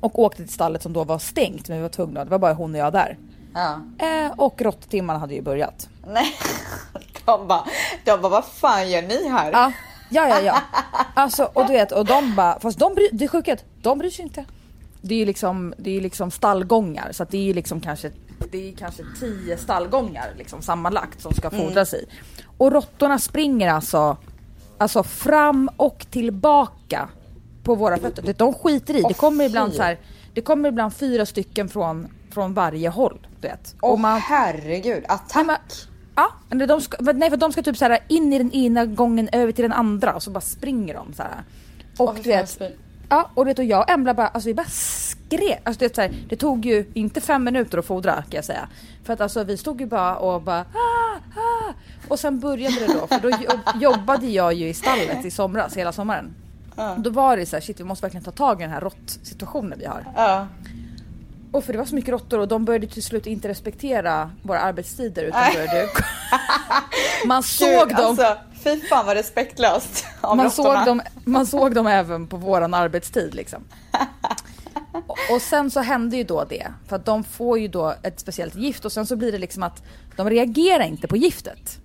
[0.00, 2.24] Och åkte till stallet som då var stängt men vi var tvungna.
[2.24, 3.18] Det var bara hon och jag där.
[3.54, 3.80] Ja.
[4.06, 5.88] Eh, och råtttimmarna hade ju börjat.
[6.06, 6.34] Nej.
[7.24, 7.64] De bara,
[8.04, 9.52] de bara, vad fan gör ni här?
[9.52, 9.72] Ja,
[10.10, 10.40] ja, ja.
[10.40, 10.56] ja.
[11.14, 14.10] Alltså, och du vet, och de bara, fast de bry, det är sjukt de bryr
[14.10, 14.44] sig inte.
[15.02, 18.10] Det är ju liksom, det är liksom stallgångar så att det är ju liksom kanske,
[18.50, 22.06] det är kanske tio stallgångar liksom sammanlagt som ska fodras i.
[22.58, 24.16] Och råttorna springer alltså,
[24.78, 27.08] alltså fram och tillbaka
[27.62, 28.34] på våra fötter.
[28.38, 29.98] De skiter i, Åh, det kommer ibland så här,
[30.34, 33.26] det kommer ibland fyra stycken från, från varje håll.
[33.40, 33.74] Du vet.
[33.80, 35.46] Och man, herregud, attack!
[35.46, 35.56] men-
[36.14, 36.32] Ja,
[36.66, 39.52] de ska, nej för de ska typ så här in i den ena gången över
[39.52, 41.42] till den andra och så bara springer de så här.
[41.98, 42.58] Och fy du vet.
[43.10, 45.60] Ja och du vet och jag och Embla bara, alltså vi bara skrek.
[45.64, 48.44] Alltså du vet, så här, det tog ju inte fem minuter att fodra kan jag
[48.44, 48.68] säga.
[49.04, 51.72] För att alltså vi stod ju bara och bara ah, ah.
[52.08, 55.76] Och sen började det då, för då jobb- jobbade jag ju i stallet i somras,
[55.76, 56.34] hela sommaren.
[56.76, 56.94] Ja.
[56.98, 59.78] Då var det så här, shit vi måste verkligen ta tag i den här råttsituationen
[59.78, 60.04] vi har.
[60.16, 60.46] Ja.
[61.52, 64.60] Och för det var så mycket råttor och de började till slut inte respektera våra
[64.60, 65.88] arbetstider utan började...
[67.26, 70.78] Man Gud, såg dem, Alltså, fy fan vad respektlöst av man råttorna.
[70.78, 73.64] såg dem, man såg dem även på våran arbetstid liksom.
[75.06, 78.20] Och, och sen så hände ju då det, för att de får ju då ett
[78.20, 79.82] speciellt gift och sen så blir det liksom att
[80.16, 81.78] de reagerar inte på giftet.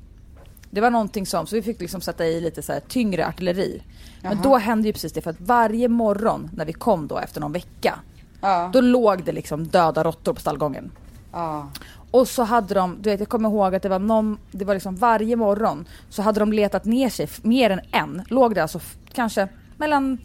[0.69, 3.83] Det var någonting som, så vi fick liksom sätta i lite så här tyngre artilleri.
[4.21, 4.43] Men Jaha.
[4.43, 7.51] då hände ju precis det för att varje morgon när vi kom då efter någon
[7.51, 7.99] vecka,
[8.41, 8.69] Ja.
[8.73, 10.91] då låg det liksom döda råttor på stallgången.
[11.31, 11.67] Ja.
[12.11, 14.73] Och så hade de, du vet jag kommer ihåg att det var någon, det var
[14.73, 18.23] liksom varje morgon så hade de letat ner sig mer än en.
[18.27, 18.79] Låg det alltså
[19.13, 20.17] kanske mellan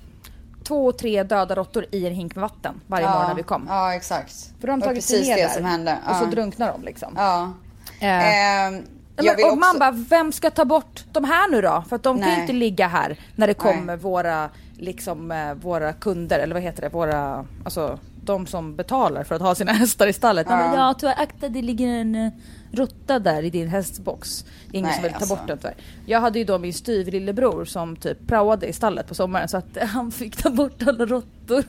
[0.64, 3.12] två och tre döda råttor i en hink med vatten varje ja.
[3.12, 3.66] morgon när vi kom.
[3.68, 4.52] Ja exakt.
[4.60, 5.98] För de har tagit sig precis ner det där som hände.
[6.10, 7.12] och så drunknar de liksom.
[7.16, 7.52] Ja.
[8.00, 8.82] Eh, Ehm,
[9.24, 9.56] men, och också...
[9.56, 11.84] man bara, vem ska ta bort de här nu då?
[11.88, 12.40] För att de kan ju Nej.
[12.40, 13.96] inte ligga här när det kommer Nej.
[13.96, 19.34] våra, liksom, eh, våra kunder, eller vad heter det, våra, alltså de som betalar för
[19.34, 20.46] att ha sina hästar i stallet.
[20.48, 20.74] Bara, Ja.
[20.76, 22.32] ja tyvärr akta det ligger en eh,
[22.72, 24.44] råtta där i din hästbox.
[24.70, 25.36] Det är ingen Nej, som vill ta alltså.
[25.36, 25.74] bort den tyvärr.
[26.06, 29.78] Jag hade ju då min styvlillebror som typ praoade i stallet på sommaren så att
[29.92, 31.64] han fick ta bort alla råttor.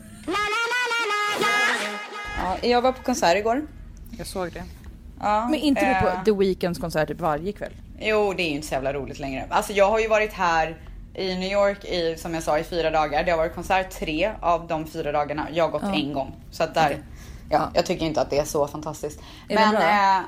[2.44, 3.62] Ja, jag var på konsert igår.
[4.18, 4.64] Jag såg det.
[5.22, 7.72] Ja, Men inte du eh, på The Weeknds konsert typ varje kväll?
[8.00, 9.46] Jo, det är ju inte så jävla roligt längre.
[9.50, 10.78] Alltså jag har ju varit här
[11.16, 13.24] i New York i, som jag sa, i fyra dagar.
[13.24, 15.48] Det har varit konsert tre av de fyra dagarna.
[15.54, 15.94] Jag har gått Ja.
[15.94, 16.36] en gång.
[16.52, 17.02] Så att där, Okej.
[17.50, 17.70] ja, Ja.
[17.74, 19.20] jag tycker inte att det är så fantastiskt.
[19.50, 20.26] Är Men eh,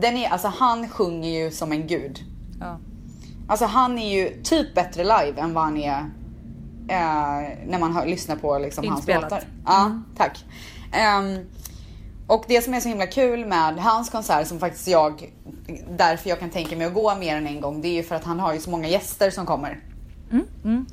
[0.00, 2.18] den är, alltså han sjunger ju som en gud.
[2.60, 2.78] Ja.
[3.48, 5.98] Alltså han är ju typ bättre live än vad han är
[6.88, 9.42] eh, när man hör, lyssnar på liksom hans låtar.
[9.66, 10.44] Ja, tack.
[10.92, 11.38] Ehm,
[12.30, 15.32] och det som är så himla kul med hans konsert som faktiskt jag,
[15.90, 18.14] därför jag kan tänka mig att gå mer än en gång, det är ju för
[18.14, 19.80] att han har ju så många gäster som kommer.
[20.30, 20.86] Mm, mm.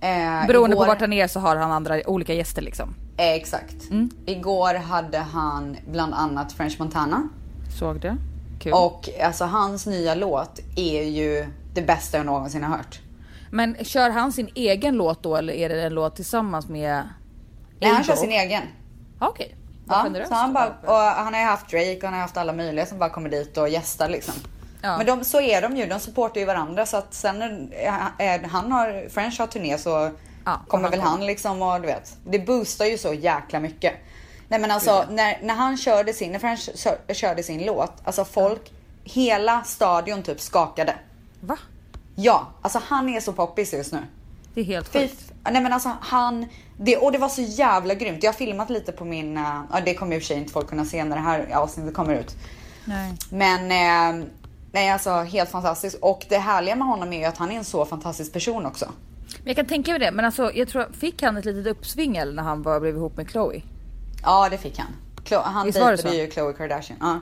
[0.00, 2.94] Eh, Beroende igår- på vart han är så har han andra olika gäster liksom.
[3.16, 3.90] Eh, exakt.
[3.90, 4.10] Mm.
[4.26, 7.28] Igår hade han bland annat French Montana.
[7.78, 8.16] Såg det.
[8.60, 8.72] Kul.
[8.72, 13.00] Och alltså hans nya låt är ju det bästa jag någonsin har hört.
[13.50, 17.08] Men kör han sin egen låt då eller är det en låt tillsammans med
[17.80, 18.62] Nej, han kör sin egen.
[19.18, 19.56] Okej.
[19.58, 22.36] Vad Ja, så han, bara, och han har ju haft Drake och han har haft
[22.36, 24.34] alla möjliga som bara kommer dit och gästar liksom.
[24.82, 24.96] Ja.
[24.96, 27.68] Men de, så är de ju, de supportar ju varandra så att sen när
[28.18, 30.10] är, han har, French har turné så
[30.44, 32.16] Ja, kommer väl han liksom och du vet.
[32.24, 33.94] Det boostar ju så jäkla mycket.
[34.48, 38.24] Nej men alltså när, när han körde sin, när French kör- körde sin låt, alltså
[38.24, 38.72] folk,
[39.04, 40.94] hela stadion typ skakade.
[41.40, 41.56] Va?
[42.14, 43.98] Ja, alltså han är så poppis just nu.
[44.56, 45.32] Det är helt sjukt.
[45.50, 46.46] nej men alltså han,
[46.78, 48.22] det, och det var så jävla grymt.
[48.22, 50.52] Jag har filmat lite på min, eh, ja det kommer i och för sig inte
[50.52, 52.36] folk kunna se när det här avsnittet kommer ut.
[52.84, 53.14] Nej.
[53.30, 53.60] Men
[54.20, 54.26] eh,
[54.72, 55.98] nej alltså helt fantastiskt.
[56.02, 58.86] Och det härliga med honom är ju att han är en så fantastisk person också.
[59.38, 60.10] Men jag kan tänka mig det.
[60.10, 63.16] Men alltså jag tror, fick han ett litet uppsving eller när han bara blev ihop
[63.16, 63.62] med Chloe?
[64.22, 64.88] Ja det fick han.
[65.24, 66.98] Chlo- han Visst var dejtade ju Khloe Kardashian.
[67.00, 67.20] Ja.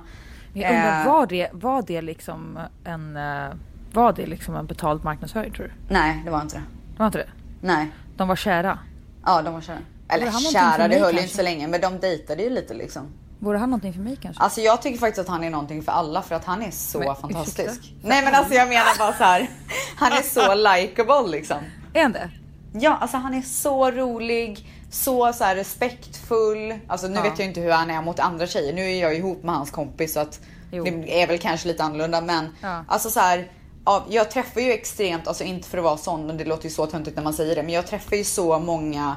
[0.55, 3.55] Jag undrar, Eh, var det, var det liksom en, eh,
[3.93, 5.95] var det liksom en betald marknadsföring tror du?
[5.95, 6.63] Nej det var inte det.
[6.97, 7.29] Det var inte det?
[7.61, 7.91] Nej.
[8.17, 8.79] De var kära.
[9.27, 9.79] Ja de var kära.
[10.09, 11.23] Eller han kära, det höll ju kanske?
[11.23, 13.07] inte så länge men de dejtade ju lite liksom.
[13.39, 14.43] Vore han någonting för mig kanske?
[14.43, 16.99] Alltså jag tycker faktiskt att han är någonting för alla för att han är så
[16.99, 17.59] Men, fantastisk.
[17.59, 18.09] ursäkta?
[18.09, 19.51] Nej men alltså jag menar bara så här.
[19.97, 21.57] Han är så likable liksom.
[21.95, 22.31] Är han det?
[22.73, 26.75] Ja, alltså han är så rolig, så, så här respektfull.
[26.89, 27.23] Alltså nu Ja.
[27.23, 28.73] vet jag inte hur han är mot andra tjejer.
[28.73, 30.85] Nu är jag ihop med hans kompis så att Jo.
[30.85, 32.21] det är väl kanske lite annorlunda.
[32.21, 32.85] Men Ja.
[32.89, 33.51] alltså så här,
[33.85, 36.71] ja, jag träffar ju extremt, alltså inte för att vara sån och det låter ju
[36.71, 37.63] så töntigt när man säger det.
[37.63, 39.17] Men jag träffar ju så många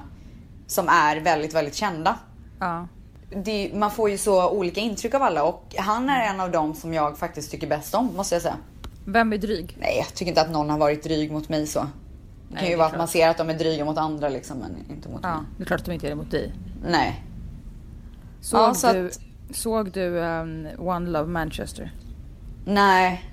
[0.68, 2.16] som är väldigt, väldigt kända.
[2.60, 2.88] Ja.
[3.44, 6.74] Det, man får ju så olika intryck av alla och han är en av dem
[6.76, 8.56] som jag faktiskt tycker bäst om måste jag säga.
[9.06, 9.78] Vem är dryg?
[9.80, 11.80] Nej, jag tycker inte att någon har varit dryg mot mig så.
[11.80, 11.88] Det
[12.50, 14.58] Nej, kan ju det vara att man ser att de är dryga mot andra liksom,
[14.58, 15.46] men inte mot Ja, mig.
[15.58, 16.54] det är klart att de inte är det mot dig.
[16.90, 17.24] Nej.
[18.42, 19.20] Såg Ja, så du, att-
[19.56, 21.92] såg du um, One Love Manchester?
[22.66, 23.24] Nej.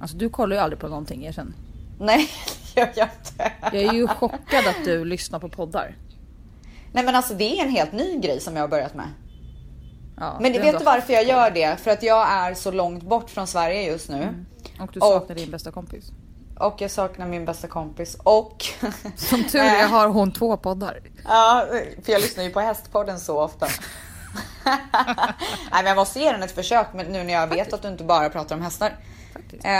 [0.00, 1.54] Alltså du kollar ju aldrig på någonting erkänn.
[1.98, 2.28] Nej,
[2.74, 3.52] det gör jag inte.
[3.62, 5.94] Jag är ju chockad att du lyssnar på poddar.
[6.92, 9.08] Nej men alltså det är en helt ny grej som jag har börjat med.
[10.18, 11.80] Ja, Men det vet du varför jag gör det?
[11.80, 14.44] För att jag är så långt bort från Sverige just nu.
[14.80, 16.04] Och du Och- saknar din bästa kompis.
[16.58, 18.16] Och jag saknar min bästa kompis.
[18.22, 18.64] Och...
[19.16, 21.00] Som tur är har hon två poddar.
[21.24, 21.66] Ja,
[22.02, 23.66] för jag lyssnar ju på Hästpodden så ofta.
[24.64, 24.76] nej
[25.72, 28.04] men jag måste ge den ett försök men nu när jag vet att du inte
[28.04, 28.96] bara pratar om hästar.
[29.36, 29.64] Faktiskt.
[29.64, 29.70] Eh,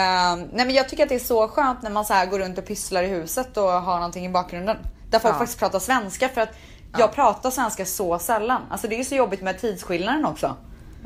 [0.53, 2.67] nej men jag tycker att det är så skönt när man så går runt och
[2.67, 4.77] pysslar i huset och har någonting i bakgrunden.
[5.11, 5.39] Där folk Ja.
[5.39, 6.55] faktiskt pratar svenska för att
[6.99, 8.63] jag pratar svenska så sällan.
[8.71, 10.57] Alltså det är ju så jobbigt med tidsskillnaden också.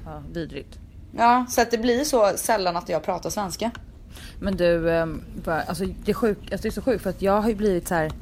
[0.05, 0.79] Ja, vidrigt.
[1.17, 3.71] Ja, så att det blir så sällan att jag pratar svenska.
[4.41, 7.41] Men du, ehm, alltså, det, är sjuk, alltså, det är så sjukt för att jag
[7.41, 8.13] har ju blivit så här.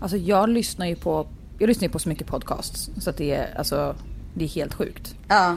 [0.00, 1.26] Alltså jag lyssnar ju på,
[1.58, 3.94] jag lyssnar ju på så mycket podcasts så att det är, alltså,
[4.34, 5.14] det är helt sjukt.
[5.28, 5.56] Ja.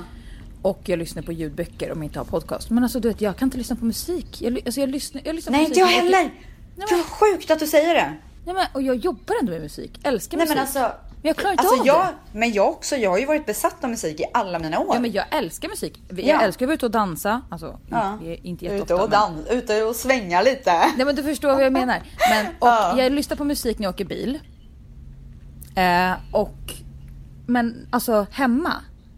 [0.61, 2.69] Och jag lyssnar på ljudböcker om jag inte har podcast.
[2.69, 4.41] Men alltså du vet, jag kan inte lyssna på musik.
[4.41, 6.31] Jag, alltså, jag lyssnar, jag lyssnar Nej på inte musik jag när heller!
[6.31, 6.41] Nej,
[6.75, 8.13] Det men- är sjukt att du säger det.
[8.45, 9.99] Nej, men, och jag jobbar ändå med musik.
[10.03, 10.55] Älskar Nej musik.
[10.57, 10.79] men alltså.
[11.21, 12.39] Men jag klarar inte alltså av jag, det.
[12.39, 14.95] Men jag också, jag har ju varit besatt av musik i alla mina år.
[14.95, 16.01] Ja men jag älskar musik.
[16.09, 16.41] Jag Ja.
[16.41, 17.41] älskar att vara ute och dansa.
[17.49, 18.19] Alltså Ja.
[18.43, 18.95] inte ute jätteofta.
[18.95, 20.71] och, men- dans, ute och svänga lite.
[20.97, 22.01] Nej men du förstår vad jag menar.
[22.29, 23.01] Men, och Ja.
[23.01, 24.39] jag lyssnar på musik när jag åker bil.
[25.75, 26.73] Eh, och,
[27.45, 28.73] men alltså hemma.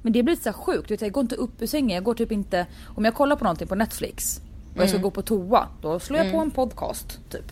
[0.09, 1.01] Men det blir så sjukt.
[1.01, 1.95] Jag går inte upp ur sängen.
[1.95, 4.41] Jag går typ inte, om jag kollar på någonting på Netflix
[4.75, 5.01] och jag ska Mm.
[5.03, 5.67] gå på toa.
[5.81, 7.51] Då slår jag på en podcast typ.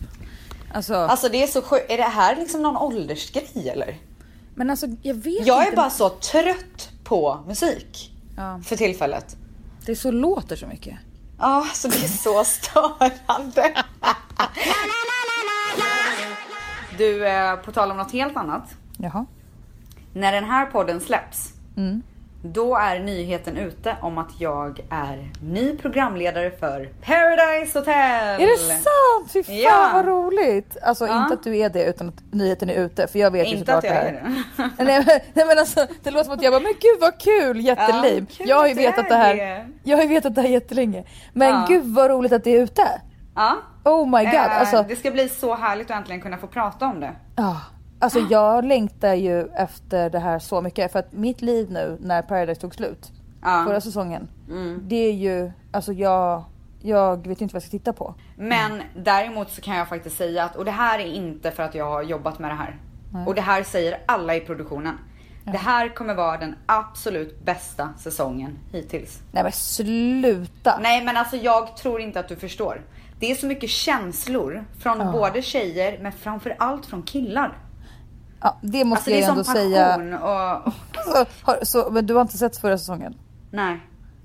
[0.74, 1.90] Alltså, Alltså det är så sjukt.
[1.90, 3.96] Är det här liksom någon åldersgrej eller?
[4.54, 5.76] men alltså jag vet Jag är inte.
[5.76, 8.12] bara så trött på musik.
[8.36, 9.36] Ja, För tillfället.
[9.86, 10.94] det så låter så mycket.
[11.38, 13.74] Ja, så det är så störande.
[16.98, 18.62] Du, eh, på tal om något helt annat.
[18.96, 19.26] Jaha.
[20.12, 22.02] När den här podden släpps Mm.
[22.42, 28.40] Då är nyheten ute om att jag är ny programledare för Paradise Hotel.
[28.40, 29.32] Är det sant?
[29.32, 29.90] Fy fan Ja.
[29.94, 30.76] vad roligt!
[30.82, 31.22] Alltså Ja.
[31.22, 33.58] inte att du är det utan att nyheten är ute för jag vet ju Inte
[33.60, 34.42] såklart att jag det är här.
[34.78, 34.84] det.
[34.84, 37.60] Nej, men- nej men alltså det låter som att jag bara men gud vad kul,
[37.60, 38.08] jättelame.
[38.38, 39.36] Ja, jag har ju att vetat är det här.
[39.36, 39.66] det.
[39.84, 41.04] Jag har ju vetat det här jättelänge.
[41.32, 41.64] Men Ja.
[41.68, 43.00] gud vad roligt att det är ute.
[43.34, 43.56] Ja.
[43.84, 44.34] Oh my god.
[44.34, 47.12] Eh, Alltså, Det ska bli så härligt att äntligen kunna få prata om det.
[47.36, 47.56] ja.
[47.98, 52.22] Alltså jag längtar ju efter det här så mycket för att mitt liv nu när
[52.22, 53.64] Paradise tog slut Ja.
[53.66, 54.28] förra säsongen.
[54.48, 54.80] Mm.
[54.88, 56.44] Det är ju, alltså jag,
[56.82, 58.14] jag vet inte vad jag ska titta på.
[58.36, 61.74] Men däremot så kan jag faktiskt säga att, och det här är inte för att
[61.74, 62.76] jag har jobbat med det här.
[63.26, 64.98] Och det här säger alla i produktionen.
[65.44, 69.22] Det här kommer vara den absolut bästa säsongen hittills.
[69.32, 70.78] Nej men sluta.
[70.82, 72.80] Nej men alltså jag tror inte att du förstår.
[73.20, 75.12] Det är så mycket känslor från Ja.
[75.12, 77.56] både tjejer men framförallt från killar.
[78.40, 79.96] Ja, det måste Alltså det är jag ändå sån säga.
[80.56, 80.66] och...
[80.66, 80.72] och
[81.04, 83.14] Så, har, så, men du har inte sett förra säsongen?
[83.50, 83.80] nej.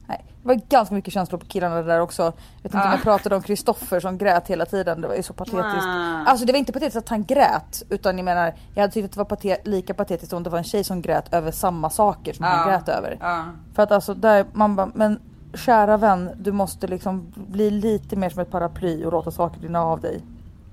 [0.07, 0.25] Nej.
[0.41, 2.21] Det var ganska mycket känslor på killarna där också.
[2.23, 2.91] Jag vet inte om Ja.
[2.91, 5.01] jag pratade om Kristoffer som grät hela tiden.
[5.01, 5.63] Det var ju så patetiskt.
[5.85, 6.23] Ah.
[6.25, 7.83] Alltså det var inte patetiskt att han grät.
[7.89, 10.57] Utan jag menar, jag hade tyckt att det var pate- lika patetiskt om det var
[10.57, 12.65] en tjej som grät över samma saker som han Ja.
[12.77, 13.17] grät över.
[13.21, 13.43] Ja.
[13.75, 15.19] För att alltså där, man bara, men
[15.53, 19.81] kära vän, du måste liksom bli lite mer som ett paraply och låta saker rinna
[19.81, 20.21] av dig.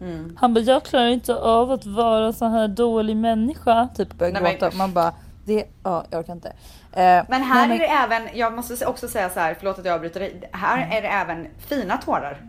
[0.01, 0.37] Mm.
[0.41, 3.89] Han bara, jag klarar inte av att vara så här dålig människa.
[3.97, 4.77] Typ börjar Nej, men- gråta.
[4.77, 5.13] Man bara,
[5.45, 6.49] det, ja jag orkar inte.
[6.93, 9.85] Eh, Men här nej, är det även, jag måste också säga så här, förlåt att
[9.85, 10.49] jag avbryter dig.
[10.53, 12.43] Här är det även fina tårar.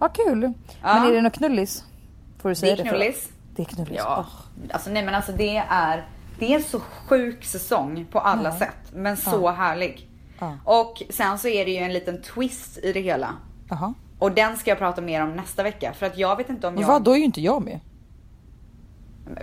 [0.00, 0.52] Ja kul.
[0.82, 0.94] Ja.
[0.94, 1.84] Men är det något knullis?
[2.42, 2.82] Får du Det säga är det?
[2.88, 3.28] knullis.
[3.56, 3.96] Det är knullis.
[3.98, 4.16] Ja.
[4.28, 4.70] Åh.
[4.72, 6.06] Alltså nej men alltså det är,
[6.38, 8.76] det är en så sjuk säsong på alla sätt.
[8.92, 10.08] Men så härlig.
[10.40, 10.56] Ja.
[10.64, 13.28] Och sen så är det ju en liten twist i det hela.
[13.68, 13.94] Jaha.
[14.18, 15.92] Och den ska jag prata mer om nästa vecka.
[15.92, 16.88] För att jag vet inte om jag...
[16.88, 17.80] vad, då är ju inte jag med.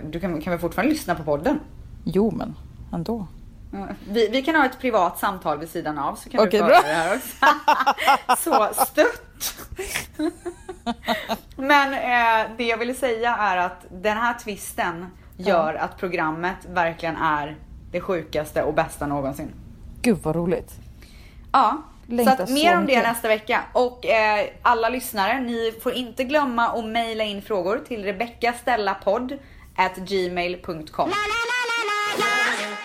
[0.02, 1.60] Du kan, kan väl fortfarande lyssna på podden?
[2.04, 2.54] Jo men
[2.92, 3.26] ändå.
[3.72, 6.64] Ja, Vi, vi kan ha ett privat samtal vid sidan av så kan Okej, du
[6.64, 7.46] höra det här också.
[8.50, 9.22] så stött.
[11.56, 17.16] Men eh, det jag ville säga är att den här twisten gör att programmet verkligen
[17.16, 17.56] är
[17.92, 19.48] det sjukaste och bästa någonsin.
[20.02, 20.72] Gud vad roligt.
[21.52, 23.62] Ja, Längtar så att så mer om det nästa vecka.
[23.72, 29.38] Och eh, alla lyssnare, ni får inte glömma att mejla in frågor till rebeckastellapodd
[29.96, 31.10] gmail.com.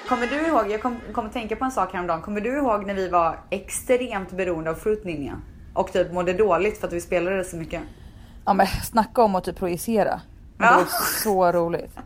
[0.09, 2.21] Kommer du ihåg, jag kom, kom att tänka på en sak häromdagen.
[2.21, 5.41] Kommer du ihåg när vi var extremt beroende av Fruit Ninja?
[5.73, 7.81] Och typ mådde dåligt för att vi spelade det så mycket.
[8.45, 10.21] Ja men snacka om att typ projicera.
[10.57, 10.69] Ja.
[10.69, 10.85] Det var
[11.23, 11.97] så roligt.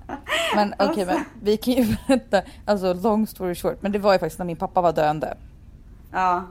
[0.56, 1.06] Men okej Alltså.
[1.06, 3.82] men vi kan ju berätta, alltså long story short.
[3.82, 5.38] Men det var ju faktiskt när min pappa var döende.
[6.12, 6.44] Ja.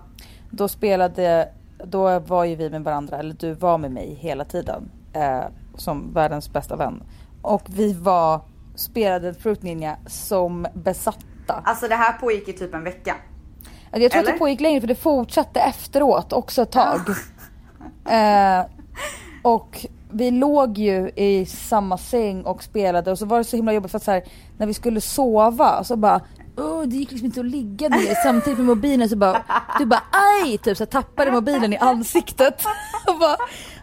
[0.50, 1.48] Då spelade,
[1.84, 4.90] då var ju vi med varandra, eller du var med mig hela tiden.
[5.12, 5.44] Eh,
[5.76, 7.02] som världens bästa vän.
[7.42, 8.40] Och vi var,
[8.74, 11.62] spelade Fruit Ninja som besatta.
[11.64, 13.16] Alltså det här pågick i typ en vecka.
[13.92, 14.32] Jag tror att Eller?
[14.32, 17.00] det pågick längre för det fortsatte efteråt också ett tag.
[18.10, 18.64] Eh,
[19.42, 23.72] och vi låg ju i samma säng och spelade och så var det så himla
[23.72, 24.24] jobbigt för att så här,
[24.58, 26.20] när vi skulle sova så bara
[26.56, 29.42] Åh, det gick liksom inte att ligga ner samtidigt med mobilen så bara
[29.78, 30.02] Du bara
[30.42, 30.58] aj!
[30.58, 32.62] Typ så tappade mobilen i ansiktet.
[33.06, 33.36] Och bara,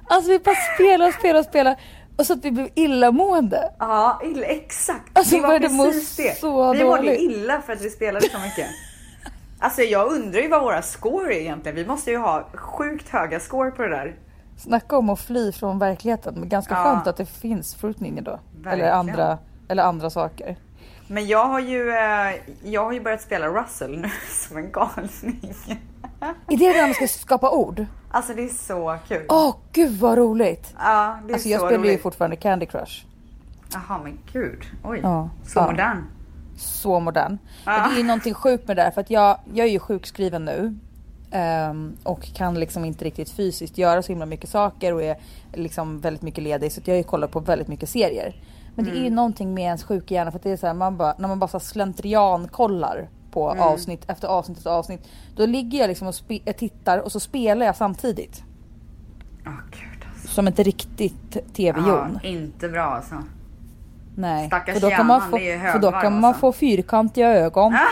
[0.07, 1.79] alltså vi bara spelade och spelade och spelade
[2.17, 3.73] och så att vi blev illamående.
[3.79, 5.17] Ja, illa, exakt.
[5.17, 6.39] Alltså, det var precis det.
[6.39, 7.19] så vi mådde dåligt.
[7.19, 8.67] illa för att vi spelade så mycket.
[9.59, 11.75] Alltså jag undrar ju vad våra score är egentligen.
[11.75, 14.15] Vi måste ju ha sjukt höga score på det där.
[14.57, 16.83] Snacka om att fly från verkligheten men ganska Ja.
[16.83, 18.39] skönt att det finns Fruit Ninja då.
[18.69, 20.57] Eller andra, eller andra saker.
[21.11, 25.53] Men jag har ju, eh, jag har ju börjat spela Russell nu som en galning.
[26.47, 27.85] Är det där man ska skapa ord?
[28.11, 29.25] Alltså det är så kul.
[29.29, 30.73] Åh gud vad roligt!
[30.77, 32.01] Ja, det är Alltså så jag spelar ju roligt.
[32.01, 33.05] fortfarande Candy Crush.
[33.73, 34.63] Jaha men gud.
[34.83, 34.99] Oj.
[35.03, 35.29] Ja.
[35.45, 35.65] Så Ja.
[35.71, 36.03] modern.
[36.57, 37.37] Så modern.
[37.65, 37.71] Ja.
[37.71, 40.45] Det är ju någonting sjukt med det där för att jag, jag är ju sjukskriven
[40.45, 40.75] nu.
[41.31, 45.15] ehm, och kan liksom inte riktigt fysiskt göra så himla mycket saker och är
[45.53, 46.71] liksom väldigt mycket ledig.
[46.71, 48.35] Så att jag har ju kollat på väldigt mycket serier.
[48.75, 49.15] Men det är ju Mm.
[49.15, 51.39] någonting med ens sjuka hjärna för att det är så här, man bara, när man
[51.39, 53.63] bara slentrian kollar på Mm.
[53.63, 55.07] avsnitt efter avsnitt efter avsnitt.
[55.35, 58.43] Då ligger jag liksom och spe- jag tittar och så spelar jag samtidigt.
[59.45, 60.27] Åh gud alltså.
[60.27, 62.19] Som ett riktigt tv-jon.
[62.23, 63.15] Ja, inte bra alltså.
[64.15, 65.37] Nej, Stackars för då kan man få,
[65.71, 66.39] för då kan man alltså.
[66.39, 67.77] få fyrkantiga ögon.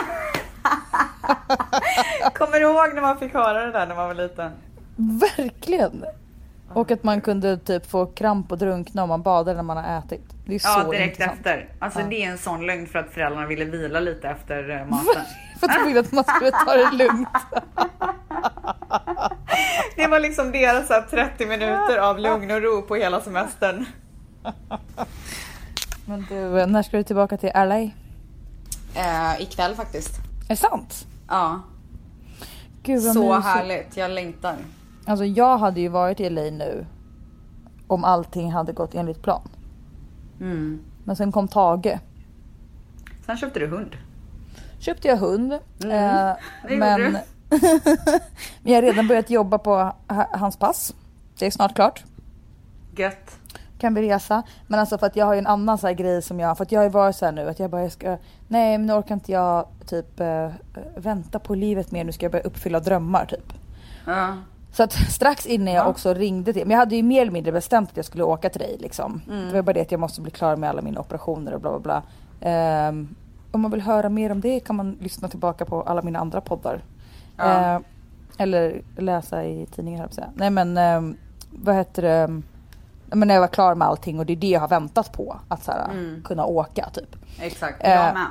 [2.34, 4.50] Kommer du ihåg när man fick höra det där när man var liten?
[4.96, 6.04] Verkligen!
[6.74, 9.98] Och att man kunde typ få kramp och drunkna om man badade när man har
[9.98, 10.24] ätit.
[10.50, 11.38] Det är Ja, så direkt intressant.
[11.38, 11.68] efter.
[11.78, 12.06] Alltså Ja.
[12.06, 15.22] det är en sån lögn för att föräldrarna ville vila lite efter eh, maten.
[15.60, 17.28] För att de ville att man skulle ta det lugnt.
[19.96, 23.84] Det var liksom deras så här, 30 minuter av lugn och ro på hela semestern.
[26.06, 27.80] Men du, när ska du tillbaka till LA?
[27.80, 30.14] Eh, ikväll faktiskt.
[30.48, 31.06] det sant?
[31.28, 31.60] Ja.
[32.82, 33.44] Gud Så mysigt.
[33.46, 33.96] härligt.
[33.96, 34.56] Jag längtar.
[35.06, 36.86] Alltså jag hade ju varit i LA nu
[37.86, 39.48] om allting hade gått enligt plan.
[40.40, 40.80] Mm.
[41.04, 41.98] Men sen kom Tage.
[43.26, 43.96] Sen köpte du hund.
[44.78, 45.58] Köpte jag hund.
[45.84, 46.26] Mm.
[46.28, 46.34] Eh,
[46.78, 47.02] men,
[48.62, 49.70] men jag har redan börjat jobba på
[50.08, 50.94] ha- hans pass.
[51.38, 52.04] Det är snart klart.
[52.96, 53.36] Gött.
[53.78, 54.42] Kan vi resa.
[54.66, 56.72] Men alltså för att jag har ju en annan så grej som jag, för att
[56.72, 58.16] jag har ju varit så här nu att jag bara jag ska,
[58.48, 60.50] nej men nu orkar inte jag typ eh,
[60.96, 63.52] vänta på livet mer, nu ska jag börja uppfylla drömmar typ.
[64.06, 64.36] Ja.
[64.72, 65.88] Så att strax innan jag Ja.
[65.90, 68.50] också ringde till, men jag hade ju mer eller mindre bestämt att jag skulle åka
[68.50, 69.20] till dig liksom.
[69.30, 69.46] Mm.
[69.48, 71.70] Det var bara det att jag måste bli klar med alla mina operationer och bla
[71.70, 72.02] bla bla.
[72.40, 73.14] Ehm,
[73.52, 76.40] om man vill höra mer om det kan man lyssna tillbaka på alla mina andra
[76.40, 76.84] poddar.
[77.36, 77.74] Ja.
[77.74, 77.80] Eh,
[78.38, 80.30] eller läsa i tidningen höll jag säga.
[80.34, 81.16] Nej men ehm,
[81.50, 82.40] vad heter det?
[83.16, 85.36] Men när jag var klar med allting och det är det jag har väntat på.
[85.48, 86.22] Att så här, Mm.
[86.24, 87.16] kunna åka typ.
[87.40, 87.76] Exakt.
[87.84, 88.26] Jag med.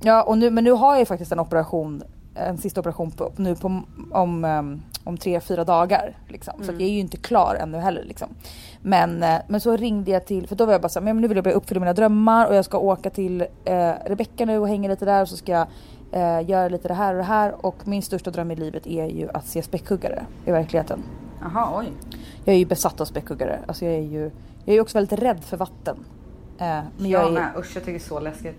[0.00, 2.02] Ja, och nu, men nu har jag ju faktiskt en operation,
[2.34, 3.82] en sista operation på, nu på,
[4.12, 6.16] om, um, om tre, fyra dagar.
[6.28, 6.54] Liksom.
[6.56, 6.74] Så Mm.
[6.74, 8.04] att jag är ju inte klar ännu heller.
[8.04, 8.28] Liksom.
[8.82, 11.16] Men, eh, men så ringde jag till, för då var jag bara så här, men
[11.16, 14.58] nu vill jag börja uppfylla mina drömmar och jag ska åka till eh, Rebecca nu
[14.58, 15.66] och hänga lite där och så ska jag
[16.12, 17.66] eh, göra lite det här och det här.
[17.66, 21.02] Och min största dröm i livet är ju att se späckhuggare i verkligheten.
[21.40, 21.92] Jaha, oj.
[22.44, 23.58] Jag är ju besatt av späckhuggare.
[23.66, 24.30] Alltså jag är ju,
[24.64, 25.96] jag är också väldigt rädd för vatten.
[26.58, 26.66] Eh,
[26.98, 27.48] men jag Jag med.
[27.58, 28.56] Usch, jag tycker det är så läskigt.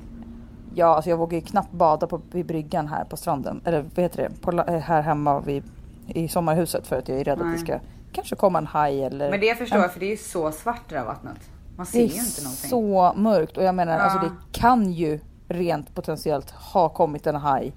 [0.77, 3.61] Ja, alltså jag vågar ju knappt bada på, vid bryggan här på stranden.
[3.65, 4.41] Eller vad heter det?
[4.41, 5.63] På, eh, här hemma vid,
[6.07, 7.57] i sommarhuset för att jag är rädd att det Nej.
[7.57, 7.79] ska
[8.11, 9.31] kanske komma en haj eller...
[9.31, 11.37] Men det förstår jag för det är så svart det där vattnet.
[11.77, 12.69] Man ser Det ju är inte någonting.
[12.69, 14.23] så mörkt och jag menar alltså Ja.
[14.23, 17.73] det kan ju rent potentiellt ha kommit en haj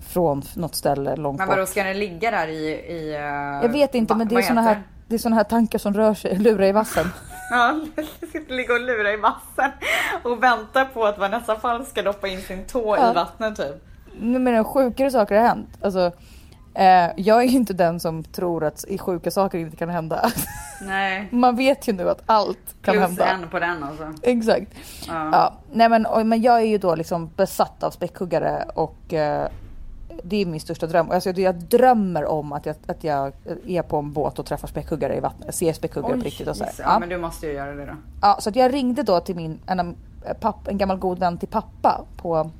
[0.00, 1.56] från något ställe långt Men bort.
[1.56, 2.68] vadå, ska den ligga där i...
[2.70, 3.20] i uh,
[3.64, 6.14] Jag vet inte men det är såna här, det är såna här tankar som rör
[6.14, 7.06] sig, lurar i vassen.
[7.50, 7.80] Ja,
[8.32, 9.70] sitter ligga och lura i vassen
[10.22, 13.10] och vänta på att Vanessa Falk ska doppa in sin tå Ja.
[13.10, 13.84] i vattnet typ.
[14.20, 15.68] Nu menar sjukare saker har hänt.
[15.82, 16.12] Alltså, eh,
[17.16, 20.30] jag är ju inte den som tror att sjuka saker inte kan hända.
[20.82, 21.28] Nej.
[21.30, 23.26] Man vet ju nu att allt kan Plus hända.
[23.26, 24.12] en på den alltså.
[24.22, 24.66] Exakt.
[25.08, 25.30] Ja.
[25.32, 29.48] Ja, nej men, och, men jag är ju då liksom besatt av späckhuggare och eh,
[30.24, 31.10] det är min största dröm.
[31.10, 33.32] Alltså, jag drömmer om att jag, att jag
[33.66, 35.54] är på en båt och träffar späckhuggare i vattnet.
[35.54, 36.64] Ser späckhuggare på riktigt och så.
[36.64, 36.70] Ja.
[36.78, 37.92] ja, men du måste ju göra det då.
[38.22, 39.94] Ja, så att jag ringde då till min, en, av-
[40.26, 42.50] eh, papp, en gammal god vän till pappa på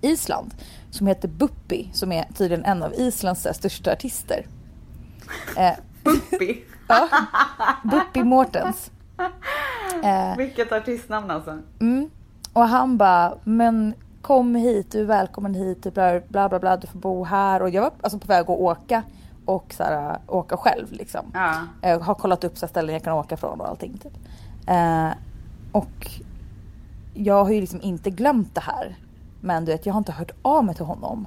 [0.00, 0.54] Island
[0.90, 4.46] som heter Buppi som är tydligen en av Islands största artister.
[5.56, 5.72] Eh,
[6.04, 6.64] Buppi.
[6.88, 7.08] ja,
[7.84, 8.90] Buppi Mortens.
[10.04, 11.58] Eh, Vilket artistnamn alltså.
[11.80, 12.10] Mm.
[12.52, 16.76] Och han bara, men kom hit, du är välkommen hit, du bla bla bla, bla
[16.76, 17.62] du får bo här.
[17.62, 19.02] Och jag var alltså på väg att åka
[19.44, 21.20] och så här, åka själv liksom.
[21.34, 21.54] Ja.
[21.80, 23.98] Jag har kollat upp så ställen jag kan åka från och allting.
[23.98, 24.12] Typ.
[24.66, 25.10] Eh,
[25.72, 26.10] och
[27.14, 28.96] jag har ju liksom inte glömt det här.
[29.40, 31.26] Men du vet, jag har inte hört av mig till honom.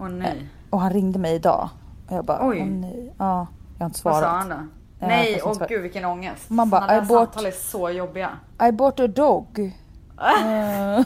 [0.00, 0.48] Åh nej.
[0.70, 1.68] Och han ringde mig idag.
[2.08, 2.58] Och jag bara, Oj.
[2.60, 3.14] åh nej.
[3.18, 3.46] Ja,
[3.78, 4.22] jag har inte Vad svarat.
[4.22, 4.54] sa han då?
[4.98, 6.50] Ja, nej, fast åh gud vilken ångest.
[6.50, 8.30] Man bara, Sådana där bought- samtal är så jobbiga.
[8.68, 9.58] I bought a dog.
[10.20, 11.04] Eh.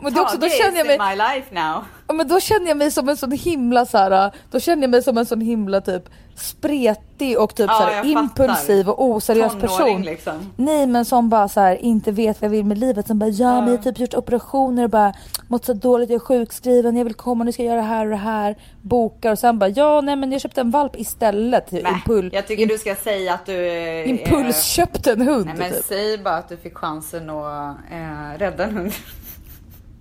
[0.00, 1.84] Men det också, då känner jag mig, my life now.
[2.08, 4.90] Ja, men då känner jag mig som en sån himla så här, då känner jag
[4.90, 9.52] mig som en sån himla typ spretig och typ Ja, så här, impulsiv och oseriös
[9.52, 10.02] Tonåring, person.
[10.02, 10.52] liksom.
[10.56, 13.06] Nej men som bara så här, inte vet vad jag vill med livet.
[13.06, 15.12] Som bara ja, men jag har typ gjort operationer och bara
[15.48, 18.04] mått så dåligt, jag är sjukskriven, jag vill komma, nu ska jag göra det här
[18.04, 18.56] och det här.
[18.82, 21.72] Bokar och sen bara ja nej men jag köpte en valp istället.
[21.72, 23.66] Nej, Impul, jag tycker du ska säga att du...
[23.66, 25.84] eh, impuls köpte en hund Nej men typ.
[25.84, 28.92] säg bara att du fick chansen att eh, rädda en hund.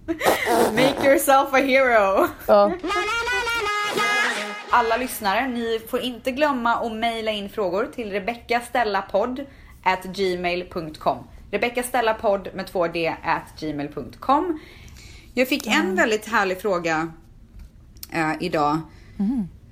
[0.71, 2.27] Make yourself a hero.
[2.47, 2.71] Ja.
[4.69, 9.45] Alla lyssnare, ni får inte glömma att mejla in frågor till rebeckastellapodd
[9.83, 11.17] at gmail.com.
[11.51, 14.59] Rebeckastellapodd med två d at gmail.com.
[15.33, 17.11] Jag fick en väldigt härlig fråga
[18.11, 18.79] eh, idag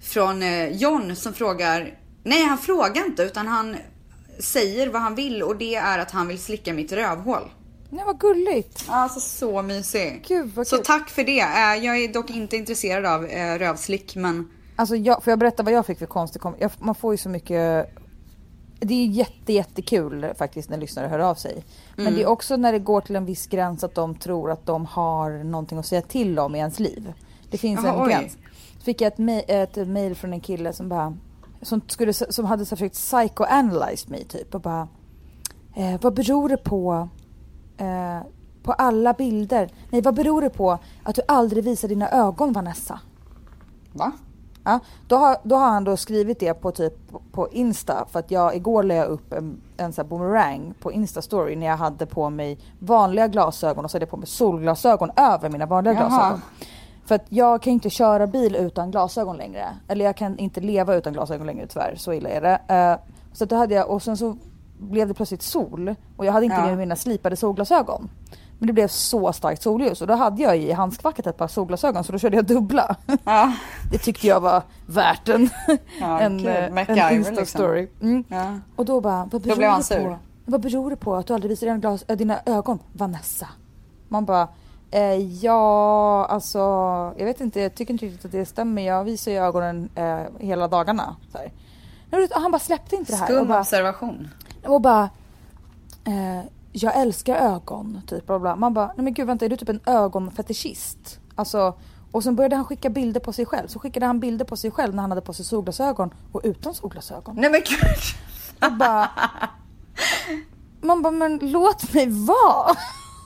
[0.01, 3.77] från eh, John som frågar, nej han frågar inte utan han
[4.39, 7.51] säger vad han vill och det är att han vill slicka mitt rövhål.
[7.93, 8.85] Nej vad gulligt.
[8.87, 10.25] Alltså så mysig.
[10.27, 10.85] Gud, vad så kul.
[10.85, 11.39] tack för det.
[11.39, 15.63] Eh, Jag är dock inte intresserad av eh, rövslick men Alltså jag, får jag berätta
[15.63, 17.89] vad jag fick för konstig jag, Man får ju så mycket
[18.79, 21.65] Det är jätte jättekul faktiskt när lyssnare hör av sig.
[21.95, 22.15] Men Mm.
[22.19, 24.85] det är också när det går till en viss gräns att de tror att de
[24.85, 27.13] har någonting att säga till om i ens liv.
[27.49, 28.09] Det finns Jaha, en oj.
[28.13, 28.37] gräns.
[28.83, 29.13] Fick jag
[29.47, 31.17] ett, ett mail från en kille som bara
[31.61, 34.87] som, skulle, som hade så försökt psychoanalyze mig typ och bara
[35.75, 37.09] eh, Vad beror det på
[37.77, 38.19] eh,
[38.63, 39.69] på alla bilder?
[39.89, 42.99] Nej vad beror det på att du aldrig visar dina ögon Vanessa?
[43.93, 44.11] va?
[44.63, 46.93] Ja, då, har, då har han då skrivit det på typ
[47.31, 51.55] på Insta för att jag igår la jag upp en, en sån boomerang på Insta-story
[51.55, 55.49] när jag hade på mig vanliga glasögon och så hade jag på mig solglasögon över
[55.49, 56.07] mina vanliga Jaha.
[56.07, 56.41] glasögon.
[57.05, 59.65] För att jag kan inte köra bil utan glasögon längre.
[59.87, 62.61] Eller jag kan inte leva utan glasögon längre tyvärr, så illa är det.
[62.67, 64.37] Eh, så då hade jag, och sen så
[64.83, 66.65] blev det plötsligt sol och jag hade inte Ja.
[66.65, 68.09] med mina slipade solglasögon.
[68.59, 72.03] Men det blev så starkt solljus och då hade jag i handskfacket ett par solglasögon
[72.03, 72.95] så då körde jag dubbla.
[73.23, 73.53] Ja.
[73.91, 75.49] Det tyckte jag var värt en,
[75.99, 76.95] Ja, en, eh, en liksom.
[77.11, 77.87] Insta-story.
[78.01, 78.23] Mm.
[78.27, 78.59] Ja.
[78.75, 80.03] Och då bara, vad beror, han det sur.
[80.03, 82.79] på, vad beror det på att du aldrig visar dina, glas, äh, dina ögon?
[82.93, 83.47] Vanessa.
[84.07, 84.47] Man bara,
[84.91, 85.15] eh,
[85.45, 86.59] ja alltså
[87.17, 88.81] jag vet inte, jag tycker inte riktigt att det stämmer.
[88.81, 91.15] Jag visar ju ögonen eh, hela dagarna.
[91.31, 91.51] Så här.
[92.31, 93.25] Han bara släppte inte det här.
[93.27, 94.29] Skum bara, observation.
[94.65, 95.09] Och bara
[96.05, 96.41] eh,
[96.71, 98.25] jag älskar ögon, typ.
[98.25, 98.55] Bla bla.
[98.55, 101.19] Man bara, nej men gud vänta, är du typ en ögonfetischist?
[101.35, 101.73] Alltså,
[102.11, 103.67] och sen började han skicka bilder på sig själv.
[103.67, 106.73] Så skickade han bilder på sig själv när han hade på sig solglasögon och utan
[106.73, 107.35] solglasögon.
[107.35, 108.69] Nej men gud.
[108.71, 109.09] Och bara,
[110.81, 112.75] man bara, men låt mig vara.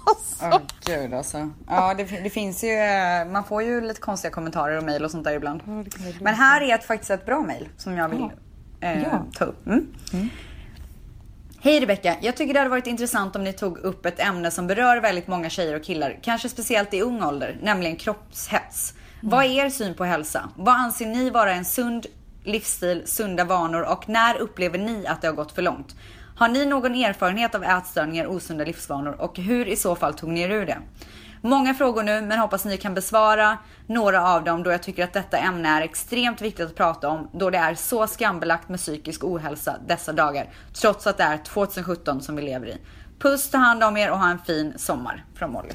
[0.10, 0.46] Alltså.
[0.52, 1.50] Åh gud alltså.
[1.68, 5.12] Ja det, det finns ju, eh, man får ju lite konstiga kommentarer och mejl och
[5.12, 5.62] sånt där ibland.
[6.22, 8.30] Men här är ett, faktiskt ett bra mejl som jag vill
[8.80, 9.26] eh, Ja.
[9.38, 9.68] ta upp.
[9.68, 9.88] Mm.
[11.62, 14.68] Hej Rebecka, jag tycker det hade varit intressant om ni tog upp ett ämne som
[14.68, 18.94] berör väldigt många tjejer och killar, kanske speciellt i ung ålder, nämligen kroppshets.
[19.22, 20.50] Vad är er syn på hälsa?
[20.56, 22.06] Vad anser ni vara en sund
[22.44, 25.96] livsstil, sunda vanor och när upplever ni att det har gått för långt?
[26.36, 30.42] Har ni någon erfarenhet av ätstörningar, osunda livsvanor och hur i så fall tog ni
[30.42, 30.78] er ur det?
[31.42, 33.58] Många frågor nu, men hoppas ni kan besvara
[33.88, 37.30] några av dem då jag tycker att detta ämne är extremt viktigt att prata om
[37.34, 40.50] då det är så skambelagt med psykisk ohälsa dessa dagar.
[40.74, 42.78] Trots att det är 2017 som vi lever i.
[43.20, 45.26] Puss, ta hand om er och ha en fin sommar.
[45.36, 45.74] Från Molly.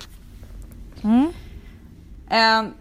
[1.02, 1.32] Mm.
[2.30, 2.74] Ehm,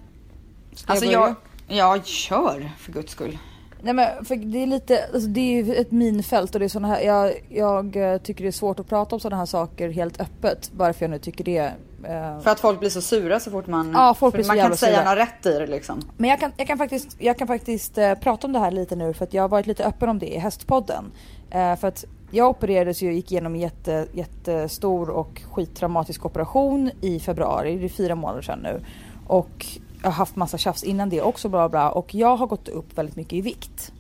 [0.86, 1.36] alltså jag,
[1.68, 3.38] jag kör för guds skull.
[3.84, 6.70] Nej men för det är lite, alltså det är ju ett minfält och det är
[6.70, 9.90] såna här, jag, jag eh, tycker det är svårt att prata om sådana här saker
[9.90, 10.72] helt öppet.
[10.76, 11.58] Varför jag nu tycker det.
[12.04, 13.92] eh, För att folk blir så sura så fort man...
[13.94, 15.10] Ja, folk blir så man kan inte säga sura.
[15.10, 16.02] något rätt i det liksom.
[16.18, 18.96] Men jag kan, jag kan faktiskt, jag kan faktiskt eh, prata om det här lite
[18.96, 21.12] nu för att jag har varit lite öppen om det i Hästpodden.
[21.50, 27.20] Eh, för att jag opererades ju gick igenom en jätte, jättestor och skittraumatisk operation i
[27.20, 27.78] februari.
[27.78, 28.82] Det är fyra månader sedan nu.
[29.28, 29.66] Och
[30.02, 31.91] jag har haft massa tjafs innan det också bla bla.
[31.91, 33.91] Och jag har gått upp väldigt mycket i vikt.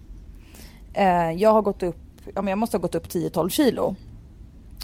[0.93, 3.95] Eh, jag har gått upp, ja men jag måste ha gått upp 10-12 kilo.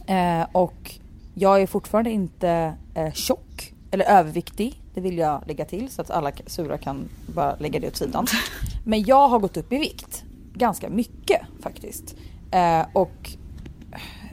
[0.08, 0.94] Eh, och
[1.34, 4.82] jag är fortfarande inte eh, tjock eller överviktig.
[4.94, 8.28] Det vill jag lägga till så att alla sura kan bara lägga det åt sidan.
[8.86, 10.24] Men jag har gått upp i vikt.
[10.54, 12.16] Ganska mycket faktiskt.
[12.52, 13.38] Eh, och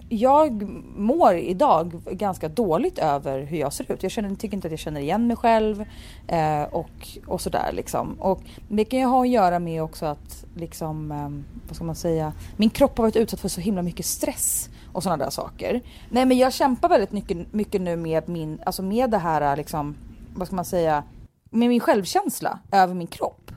[0.08, 0.62] jag
[0.96, 4.02] mår idag ganska dåligt över hur jag ser ut.
[4.02, 5.84] Jag känner, tycker inte att jag känner igen mig själv
[6.26, 8.14] eh, och, och sådär liksom.
[8.20, 11.28] Och det kan ju ha att göra med också att liksom, eh,
[11.68, 15.02] vad ska man säga, min kropp har varit utsatt för så himla mycket stress och
[15.02, 15.80] sådana där saker.
[16.10, 19.96] Nej men jag kämpar väldigt mycket, mycket nu med min, alltså med det här liksom,
[20.34, 21.04] vad ska man säga,
[21.50, 23.50] med min självkänsla över min kropp.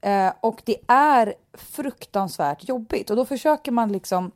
[0.00, 4.30] Eh, och det är fruktansvärt jobbigt och då försöker man liksom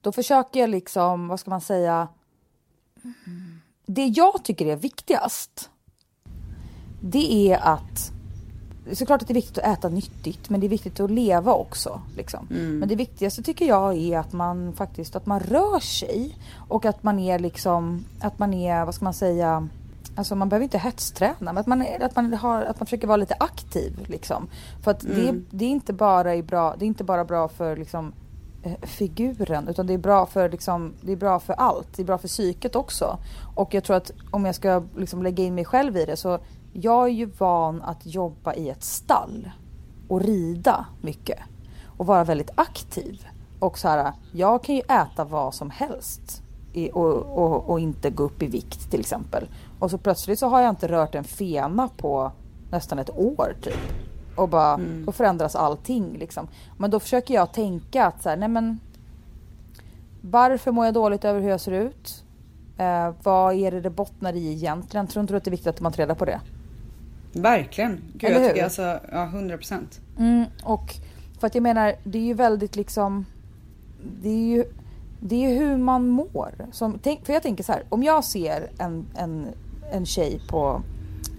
[0.00, 2.08] då försöker jag liksom, vad ska man säga?
[3.86, 5.70] Det jag tycker är viktigast.
[7.00, 8.12] Det är att
[8.92, 12.00] såklart att det är viktigt att äta nyttigt, men det är viktigt att leva också.
[12.16, 12.46] Liksom.
[12.78, 16.36] Men det viktigaste tycker jag är att man faktiskt att man rör sig
[16.68, 19.68] och att man är liksom, att man är, vad ska man säga,
[20.14, 23.06] Alltså man behöver inte hetsträna men att man, är, att man, har, att man försöker
[23.06, 24.06] vara lite aktiv.
[24.08, 24.48] Liksom.
[24.82, 27.76] För att det, det, är inte bara är bra, det är inte bara bra för
[27.76, 28.12] liksom,
[28.62, 31.88] Eh, figuren utan det är, bra för, liksom, det är bra för allt.
[31.96, 33.18] Det är bra för psyket också.
[33.54, 36.38] Och jag tror att om jag ska liksom, lägga in mig själv i det så
[36.72, 39.50] jag är ju van att jobba i ett stall
[40.08, 41.38] och rida mycket
[41.84, 43.26] och vara väldigt aktiv.
[43.58, 46.42] Och så här, jag kan ju äta vad som helst
[46.72, 49.48] i, och, och, och inte gå upp i vikt till exempel.
[49.78, 52.32] Och så plötsligt så har jag inte rört en fena på
[52.70, 54.09] nästan ett år typ.
[54.36, 56.48] Och bara, då förändras allting liksom.
[56.78, 58.78] Men då försöker jag tänka att så här, nej men
[60.20, 62.24] varför mår jag dåligt över hur jag ser ut?
[62.78, 65.06] Eh, vad är det det bottnar i egentligen?
[65.06, 66.40] Tror inte du att det är viktigt att man tar reda på det?
[67.32, 68.00] Verkligen.
[68.12, 70.00] Gud, Eller jag tycker alltså, ja 100 procent.
[70.18, 70.94] Mm, och
[71.40, 73.26] för att jag menar, det är ju väldigt liksom...
[74.22, 74.64] Det är ju,
[75.20, 76.54] det är hur man mår.
[76.72, 79.46] Som, tänk, för jag tänker så här, om jag ser en, en,
[79.92, 80.82] en tjej på,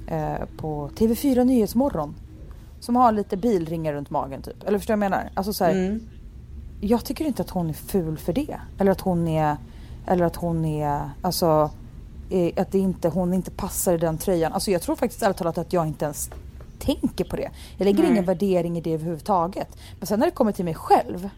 [0.08, 2.16] eh, på TV4 Nyhetsmorgon
[2.82, 4.64] som har lite bilringar runt magen typ.
[4.68, 5.30] Eller förstår du vad jag menar?
[5.34, 6.00] Alltså så här, Mm.
[6.82, 8.60] jag tycker inte att hon är ful för det.
[8.78, 9.58] Eller att hon är,
[10.08, 11.72] eller att hon är, alltså,
[12.30, 14.54] eh, att det inte, hon inte passar i den tröjan.
[14.54, 16.30] Alltså jag tror faktiskt ärligt talat att jag inte ens
[16.80, 17.50] tänker på det.
[17.78, 18.12] Jag lägger Nej.
[18.12, 19.78] ingen värdering i det överhuvudtaget.
[20.00, 21.30] Men sen när det kommer till mig själv.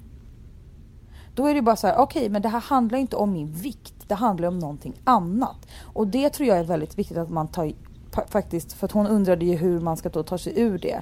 [1.35, 3.93] Då är det bara så här, okej men det här handlar inte om min vikt.
[4.07, 5.57] Det handlar om någonting annat.
[5.81, 7.71] Och det tror jag är väldigt viktigt att man tar
[8.29, 8.73] faktiskt.
[8.73, 11.01] För att hon undrade ju hur man ska då ta sig ur det.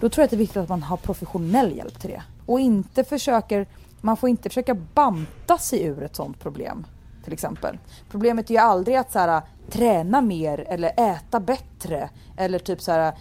[0.00, 2.22] Då tror jag att det är viktigt att man har professionell hjälp till det.
[2.46, 3.66] Och inte försöker,
[4.00, 6.86] man får inte försöka banta sig ur ett sånt problem.
[7.24, 7.78] Till exempel.
[8.10, 12.10] Problemet är ju aldrig att så här, träna mer eller äta bättre.
[12.36, 13.12] Eller typ så här,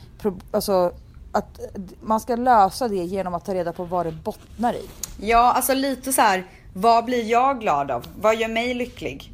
[0.52, 0.92] alltså,
[1.32, 1.60] att
[2.02, 4.90] man ska lösa det genom att ta reda på vad det bottnar i.
[5.22, 6.46] Ja, alltså lite så här.
[6.74, 8.06] Vad blir jag glad av?
[8.22, 9.32] Vad gör mig lycklig?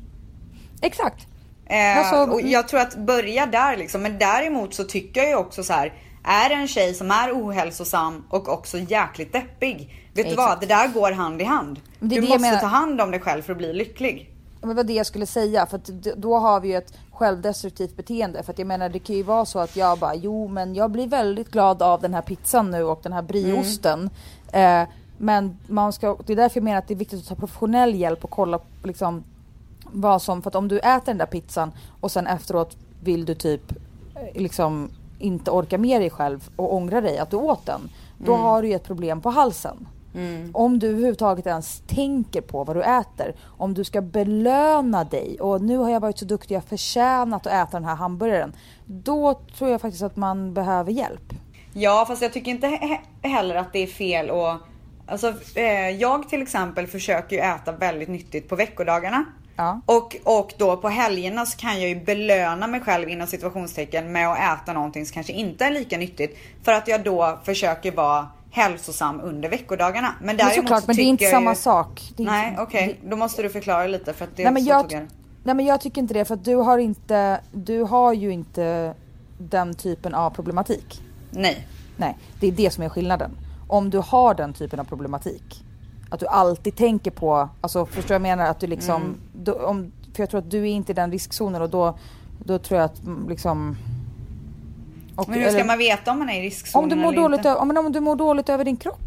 [0.82, 1.28] Exakt.
[1.66, 4.02] Eh, Alltså, och jag tror att börja där liksom.
[4.02, 5.94] Men däremot så tycker jag ju också så här.
[6.28, 9.78] Är det en tjej som är ohälsosam och också jäkligt deppig.
[10.14, 10.38] Vet du Exakt.
[10.38, 10.60] vad?
[10.60, 11.80] Det där går hand i hand.
[12.00, 12.60] Du måste menar.
[12.60, 14.32] ta hand om dig själv för att bli lycklig.
[14.60, 15.86] Men det var det jag skulle säga för att
[16.18, 18.44] då har vi ju ett självdestruktivt beteende.
[18.44, 20.92] För att jag menar det kan ju vara så att jag bara jo men jag
[20.92, 24.10] blir väldigt glad av den här pizzan nu och den här brieosten.
[24.52, 24.84] Eh,
[25.18, 27.96] men man ska, det är därför jag menar att det är viktigt att ta professionell
[27.96, 29.24] hjälp och kolla på liksom
[29.84, 31.72] vad som, för att om du äter den där pizzan
[32.02, 33.72] och sen efteråt vill du typ
[34.16, 34.90] eh, liksom
[35.20, 37.90] inte orka med dig själv och ångra dig att du åt den.
[38.18, 39.88] Då har du ju ett problem på halsen.
[40.54, 43.36] Om du överhuvudtaget ens tänker på vad du äter.
[43.58, 47.48] Om du ska belöna dig och nu har jag varit så duktig, jag har förtjänat
[47.48, 48.54] att äta den här hamburgaren.
[48.86, 51.34] Då tror jag faktiskt att man behöver hjälp.
[51.74, 54.54] Ja, fast jag tycker inte he- heller att det är fel och
[55.08, 59.26] Alltså, eh, jag till exempel försöker ju äta väldigt nyttigt på veckodagarna.
[59.56, 59.82] Ja.
[59.86, 64.32] Och, och då på helgerna så kan jag ju belöna mig själv inom situationstecken med
[64.32, 66.38] att äta någonting som kanske inte är lika nyttigt.
[66.64, 70.16] För att jag då försöker vara hälsosam under veckodagarna.
[70.20, 71.56] Men Men däremot såklart, så men det är inte samma ju...
[71.56, 72.02] sak.
[72.18, 73.00] Nej, okej.
[73.04, 75.08] Då måste du förklara lite för att det Nej men, jag, jag
[75.44, 78.94] nej men jag tycker inte det för att du har inte, du har ju inte
[79.38, 81.02] den typen av problematik.
[81.32, 81.68] Nej.
[81.98, 83.32] Nej, det är det som är skillnaden.
[83.68, 85.64] Om du har den typen av problematik,
[86.10, 89.18] att du alltid tänker på, alltså förstår jag menar att du liksom, Mm.
[89.34, 91.98] då, om, för jag tror att du är inte i den riskzonen och då,
[92.44, 93.78] då tror jag att mm, liksom
[95.16, 97.12] och- Men hur ska eller- man veta om man är i riskzonen om du mår
[97.14, 97.56] eller dåligt, inte?
[97.56, 99.00] om, om du mår dåligt över din kropp.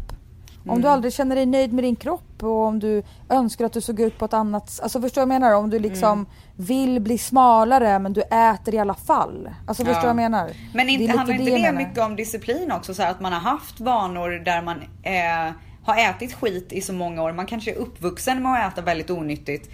[0.63, 0.81] Om Mm.
[0.81, 3.99] du aldrig känner dig nöjd med din kropp och om du önskar att du såg
[3.99, 5.55] ut på ett annat Alltså förstår du vad jag menar?
[5.55, 6.25] Om du liksom Mm.
[6.55, 9.49] vill bli smalare men du äter i alla fall.
[9.67, 10.09] Alltså förstår du Ja.
[10.09, 10.49] jag menar?
[10.73, 11.77] Men Det inte, lite handlar inte det menar.
[11.87, 12.93] mycket om disciplin också?
[12.93, 15.53] Så här, att man har haft vanor där man eh,
[15.89, 17.31] har ätit skit i så många år.
[17.33, 19.69] Man kanske är uppvuxen med att äta väldigt onyttigt.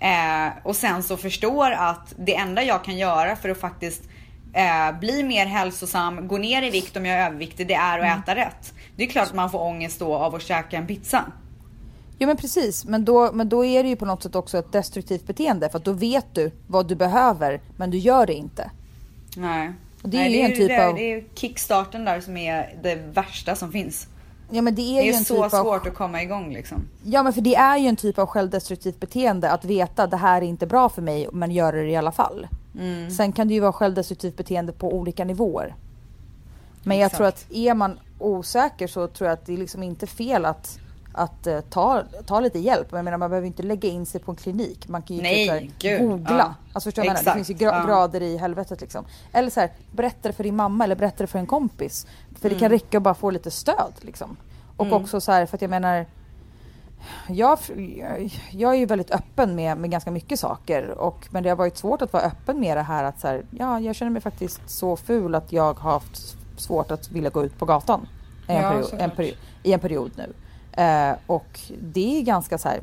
[0.00, 4.02] Eh, och sen så förstår att det enda jag kan göra för att faktiskt
[4.54, 8.04] eh, bli mer hälsosam, gå ner i vikt om jag är överviktig, det är att
[8.04, 8.18] Mm.
[8.18, 8.74] äta rätt.
[8.96, 11.24] Det är klart att man får ångest då av att käka en pizza.
[12.18, 14.72] Ja men precis, men då, men då är det ju på något sätt också ett
[14.72, 18.70] destruktivt beteende för att då vet du vad du behöver men du gör det inte.
[19.36, 19.72] Nej.
[20.02, 22.74] Och det är Nej, ju en typ det, av- Det är kickstarten där som är
[22.82, 24.08] det värsta som finns.
[24.50, 26.52] Ja men det är, Det ju är en så typ av svårt att komma igång
[26.52, 26.78] liksom.
[27.04, 30.42] Ja men för det är ju en typ av självdestruktivt beteende att veta det här
[30.42, 32.46] är inte bra för mig men göra det i alla fall.
[32.78, 33.10] Mm.
[33.10, 35.74] Sen kan det ju vara självdestruktivt beteende på olika nivåer.
[36.82, 37.16] Men jag Exakt.
[37.16, 40.78] tror att är man osäker så tror jag att det är liksom inte fel att,
[41.22, 42.88] att eh, ta, ta lite hjälp.
[42.90, 44.88] Jag menar man behöver inte lägga in sig på en klinik.
[44.88, 46.36] Man kan ju Nej, typ här googla.
[46.38, 46.54] ja.
[46.72, 47.24] Alltså förstår?
[47.24, 47.84] Det finns ju gra- ja.
[47.86, 49.04] grader i helvetet liksom.
[49.32, 52.06] Eller så här, berätta det för din mamma eller berätta det för en kompis.
[52.34, 52.58] För det Mm.
[52.60, 54.36] kan räcka att bara få lite stöd liksom.
[54.76, 56.06] Och också så här för att jag menar
[57.28, 57.58] jag,
[58.50, 60.90] jag är ju väldigt öppen med, med ganska mycket saker.
[60.90, 63.44] Och, men det har varit svårt att vara öppen med det här att så här,
[63.50, 67.44] ja, jag känner mig faktiskt så ful att jag har haft svårt att vilja gå
[67.44, 68.08] ut på gatan
[68.46, 70.32] en, Ja, period, en period, i en period nu.
[70.80, 72.80] Eh, och det är ganska så här,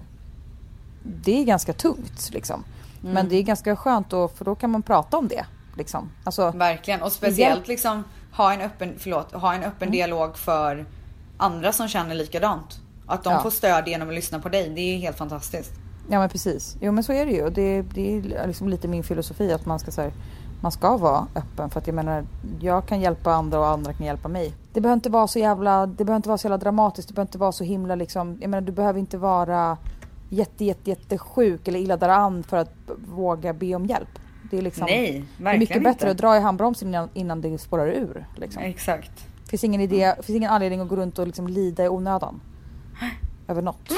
[1.04, 2.64] det är ganska tungt liksom.
[3.02, 3.14] Mm.
[3.14, 5.46] Men det är ganska skönt då, för då kan man prata om det.
[5.78, 6.10] Liksom.
[6.24, 9.70] Alltså, Verkligen och speciellt liksom ha en öppen, förlåt, ha en Mm.
[9.70, 10.86] öppen dialog för
[11.38, 12.80] andra som känner likadant.
[13.08, 13.42] Att de Ja.
[13.44, 15.72] får stöd genom att lyssna på dig, det är helt fantastiskt.
[16.10, 16.78] Ja men precis.
[16.82, 17.50] Jo men så är det ju.
[17.50, 20.12] Det, det är liksom lite min filosofi att man ska, så här,
[20.62, 21.70] man ska vara öppen.
[21.70, 22.26] För att jag menar,
[22.60, 24.54] jag kan hjälpa andra och andra kan hjälpa mig.
[24.78, 27.08] Det behöver inte vara så jävla, det behöver inte vara så jävla dramatiskt.
[27.08, 29.78] Det behöver inte vara så himla liksom, jag menar du behöver inte vara
[30.30, 32.74] jätte, jätte, jätte sjuk eller illa däran för att
[33.08, 34.20] våga be om hjälp.
[34.52, 36.12] Det är liksom, Nej, det är mycket bättre inte.
[36.12, 38.26] att dra i handbromsen innan, innan det spårar ur.
[38.36, 38.64] Liksom.
[38.64, 39.28] Exakt.
[39.50, 42.42] finns ingen idé, finns ingen anledning att gå runt och liksom lida i onödan.
[43.48, 43.90] Över något.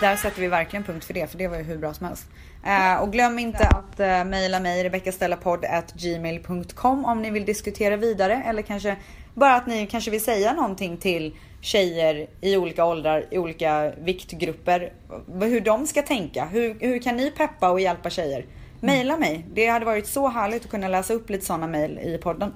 [0.00, 2.26] Där sätter vi verkligen punkt för det, för det var ju hur bra som helst.
[2.64, 8.62] Eh, och glöm inte att uh, mejla mig rebeckastellapodd@gmail.com om ni vill diskutera vidare eller
[8.62, 8.96] kanske
[9.34, 14.92] bara att ni kanske vill säga någonting till tjejer i olika åldrar, i olika viktgrupper.
[15.40, 16.44] Hur de ska tänka.
[16.44, 18.46] Hur, hur kan ni peppa och hjälpa tjejer?
[18.80, 19.46] Mejla mig.
[19.54, 22.54] Det hade varit så härligt att kunna läsa upp lite sådana mejl i podden.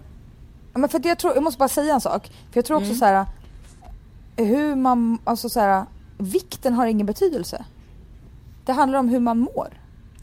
[0.73, 2.27] Men för att jag, tror, jag måste bara säga en sak.
[2.27, 3.27] För jag tror också så här.
[4.37, 5.85] Hur man, alltså så här,
[6.23, 7.65] vikten har ingen betydelse.
[8.65, 9.69] Det handlar om hur man mår.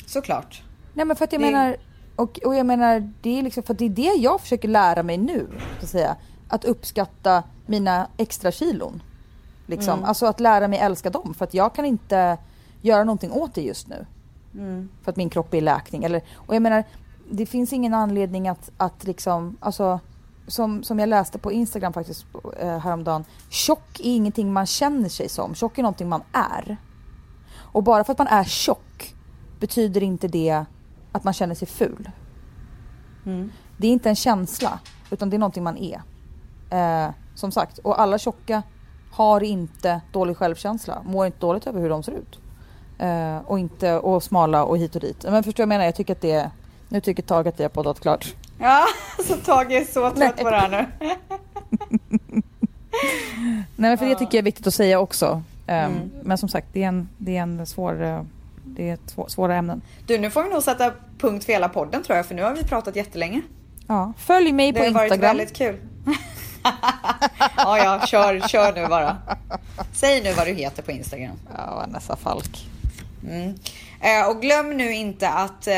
[0.06, 0.64] Såklart.
[0.93, 1.76] Nej men för att jag Det- menar,
[2.16, 5.04] och, och jag menar det är liksom för att det är det jag försöker lära
[5.04, 5.47] mig nu.
[5.80, 6.16] Så att, säga,
[6.47, 9.04] att uppskatta mina extra kilon.
[9.66, 10.04] Liksom.
[10.04, 12.38] Alltså att lära mig älska dem för att jag kan inte
[12.82, 14.06] göra någonting åt det just nu.
[15.04, 16.04] För att min kropp är i läkning.
[16.04, 16.84] Eller, och jag menar,
[17.32, 20.00] det finns ingen anledning att, att liksom, alltså
[20.50, 22.26] som, som jag läste på Instagram faktiskt
[22.60, 23.26] eh, häromdagen.
[23.50, 25.56] Tjock är ingenting man känner sig som.
[25.56, 26.78] Tjock är någonting man är.
[27.72, 29.16] Och bara för att man är tjock
[29.60, 30.66] betyder inte det
[31.12, 32.10] att man känner sig ful.
[33.78, 34.80] Det är inte en känsla
[35.10, 36.02] utan det är någonting man är.
[36.70, 38.64] Eh, som sagt, och alla tjocka
[39.12, 42.39] har inte dålig självkänsla, mår inte dåligt över hur de ser ut.
[42.97, 45.24] Eh, och inte och smala och hit och dit.
[45.24, 45.86] Men förstår du vad jag menar?
[45.86, 46.52] Jag tycker att det är,
[46.89, 48.36] nu tycker Tage att vi har poddat klart.
[48.60, 48.86] Ja,
[49.28, 50.43] så Tage är så trött Nej.
[50.43, 51.10] på det här nu.
[53.76, 55.43] Nej men för det tycker jag är viktigt att säga också.
[55.68, 55.89] Eh,
[56.24, 58.22] Men som sagt, det är en, det är en svår, eh,
[58.66, 59.82] det är svår, svåra ämnen.
[60.07, 62.53] Du, nu får vi nog sätta punkt för hela podden tror jag, för nu har
[62.53, 63.41] vi pratat jättelänge.
[63.88, 65.38] Ja, följ mig Det på har varit Instagram.
[65.38, 65.76] väldigt kul.
[67.57, 69.18] ja, ja, kör, kör nu bara.
[69.93, 71.36] Säg nu vad du heter på Instagram.
[71.57, 72.68] Ja, Vanessa Falk.
[73.24, 73.53] Mm.
[74.01, 75.74] Eh, och glöm nu inte att eh,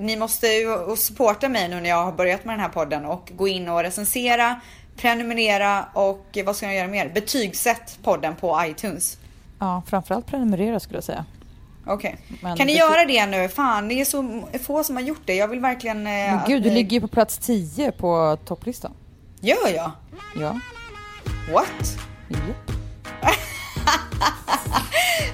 [0.00, 3.32] ni måste ju supporta mig nu när jag har börjat med den här podden och
[3.36, 4.60] gå in och recensera,
[4.96, 7.08] prenumerera och eh, vad ska jag göra mer?
[7.08, 9.18] Betygsätt podden på iTunes.
[9.58, 11.24] Ja, framförallt prenumerera skulle jag säga.
[11.86, 12.16] Okej.
[12.42, 13.48] Men Kan ni göra det nu?
[13.48, 15.34] Fan, det är så få som har gjort det.
[15.34, 15.96] Jag vill verkligen...
[16.06, 18.92] Eh, Men gud, du ni- ligger ju på plats 10 på topplistan.
[19.40, 19.90] Gör jag?
[20.40, 20.60] Ja.
[21.52, 21.96] What?
[22.28, 23.30] ja.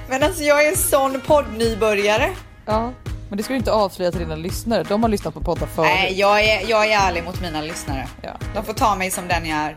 [0.09, 2.31] Men alltså jag är en sån poddnybörjare.
[2.67, 2.93] Ja.
[3.31, 4.83] Men det ska du inte avslöja till dina lyssnare.
[4.83, 5.91] De har lyssnat på poddar förut.
[5.95, 8.09] Nej, jag är, jag är ärlig mot mina lyssnare.
[8.23, 8.31] Ja.
[8.55, 9.77] De får ta mig som den jag är.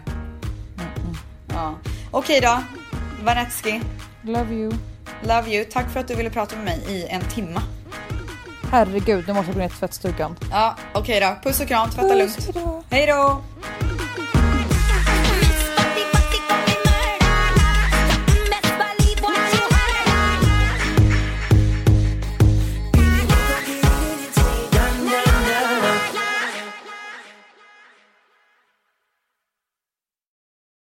[1.48, 1.74] Ja.
[2.12, 2.64] Okej då.
[3.24, 3.82] Vanetski,
[4.22, 4.74] Love you.
[5.22, 5.66] love you.
[5.66, 7.62] Tack för att du ville prata med mig i en timma.
[8.72, 10.36] Herregud, nu måste jag gå ner till tvättstugan.
[10.52, 11.50] Ja, okej då.
[11.50, 12.36] Puss och kram, tvätta lugnt.
[12.36, 12.84] Puss, hejdå.
[12.90, 13.42] Hej då!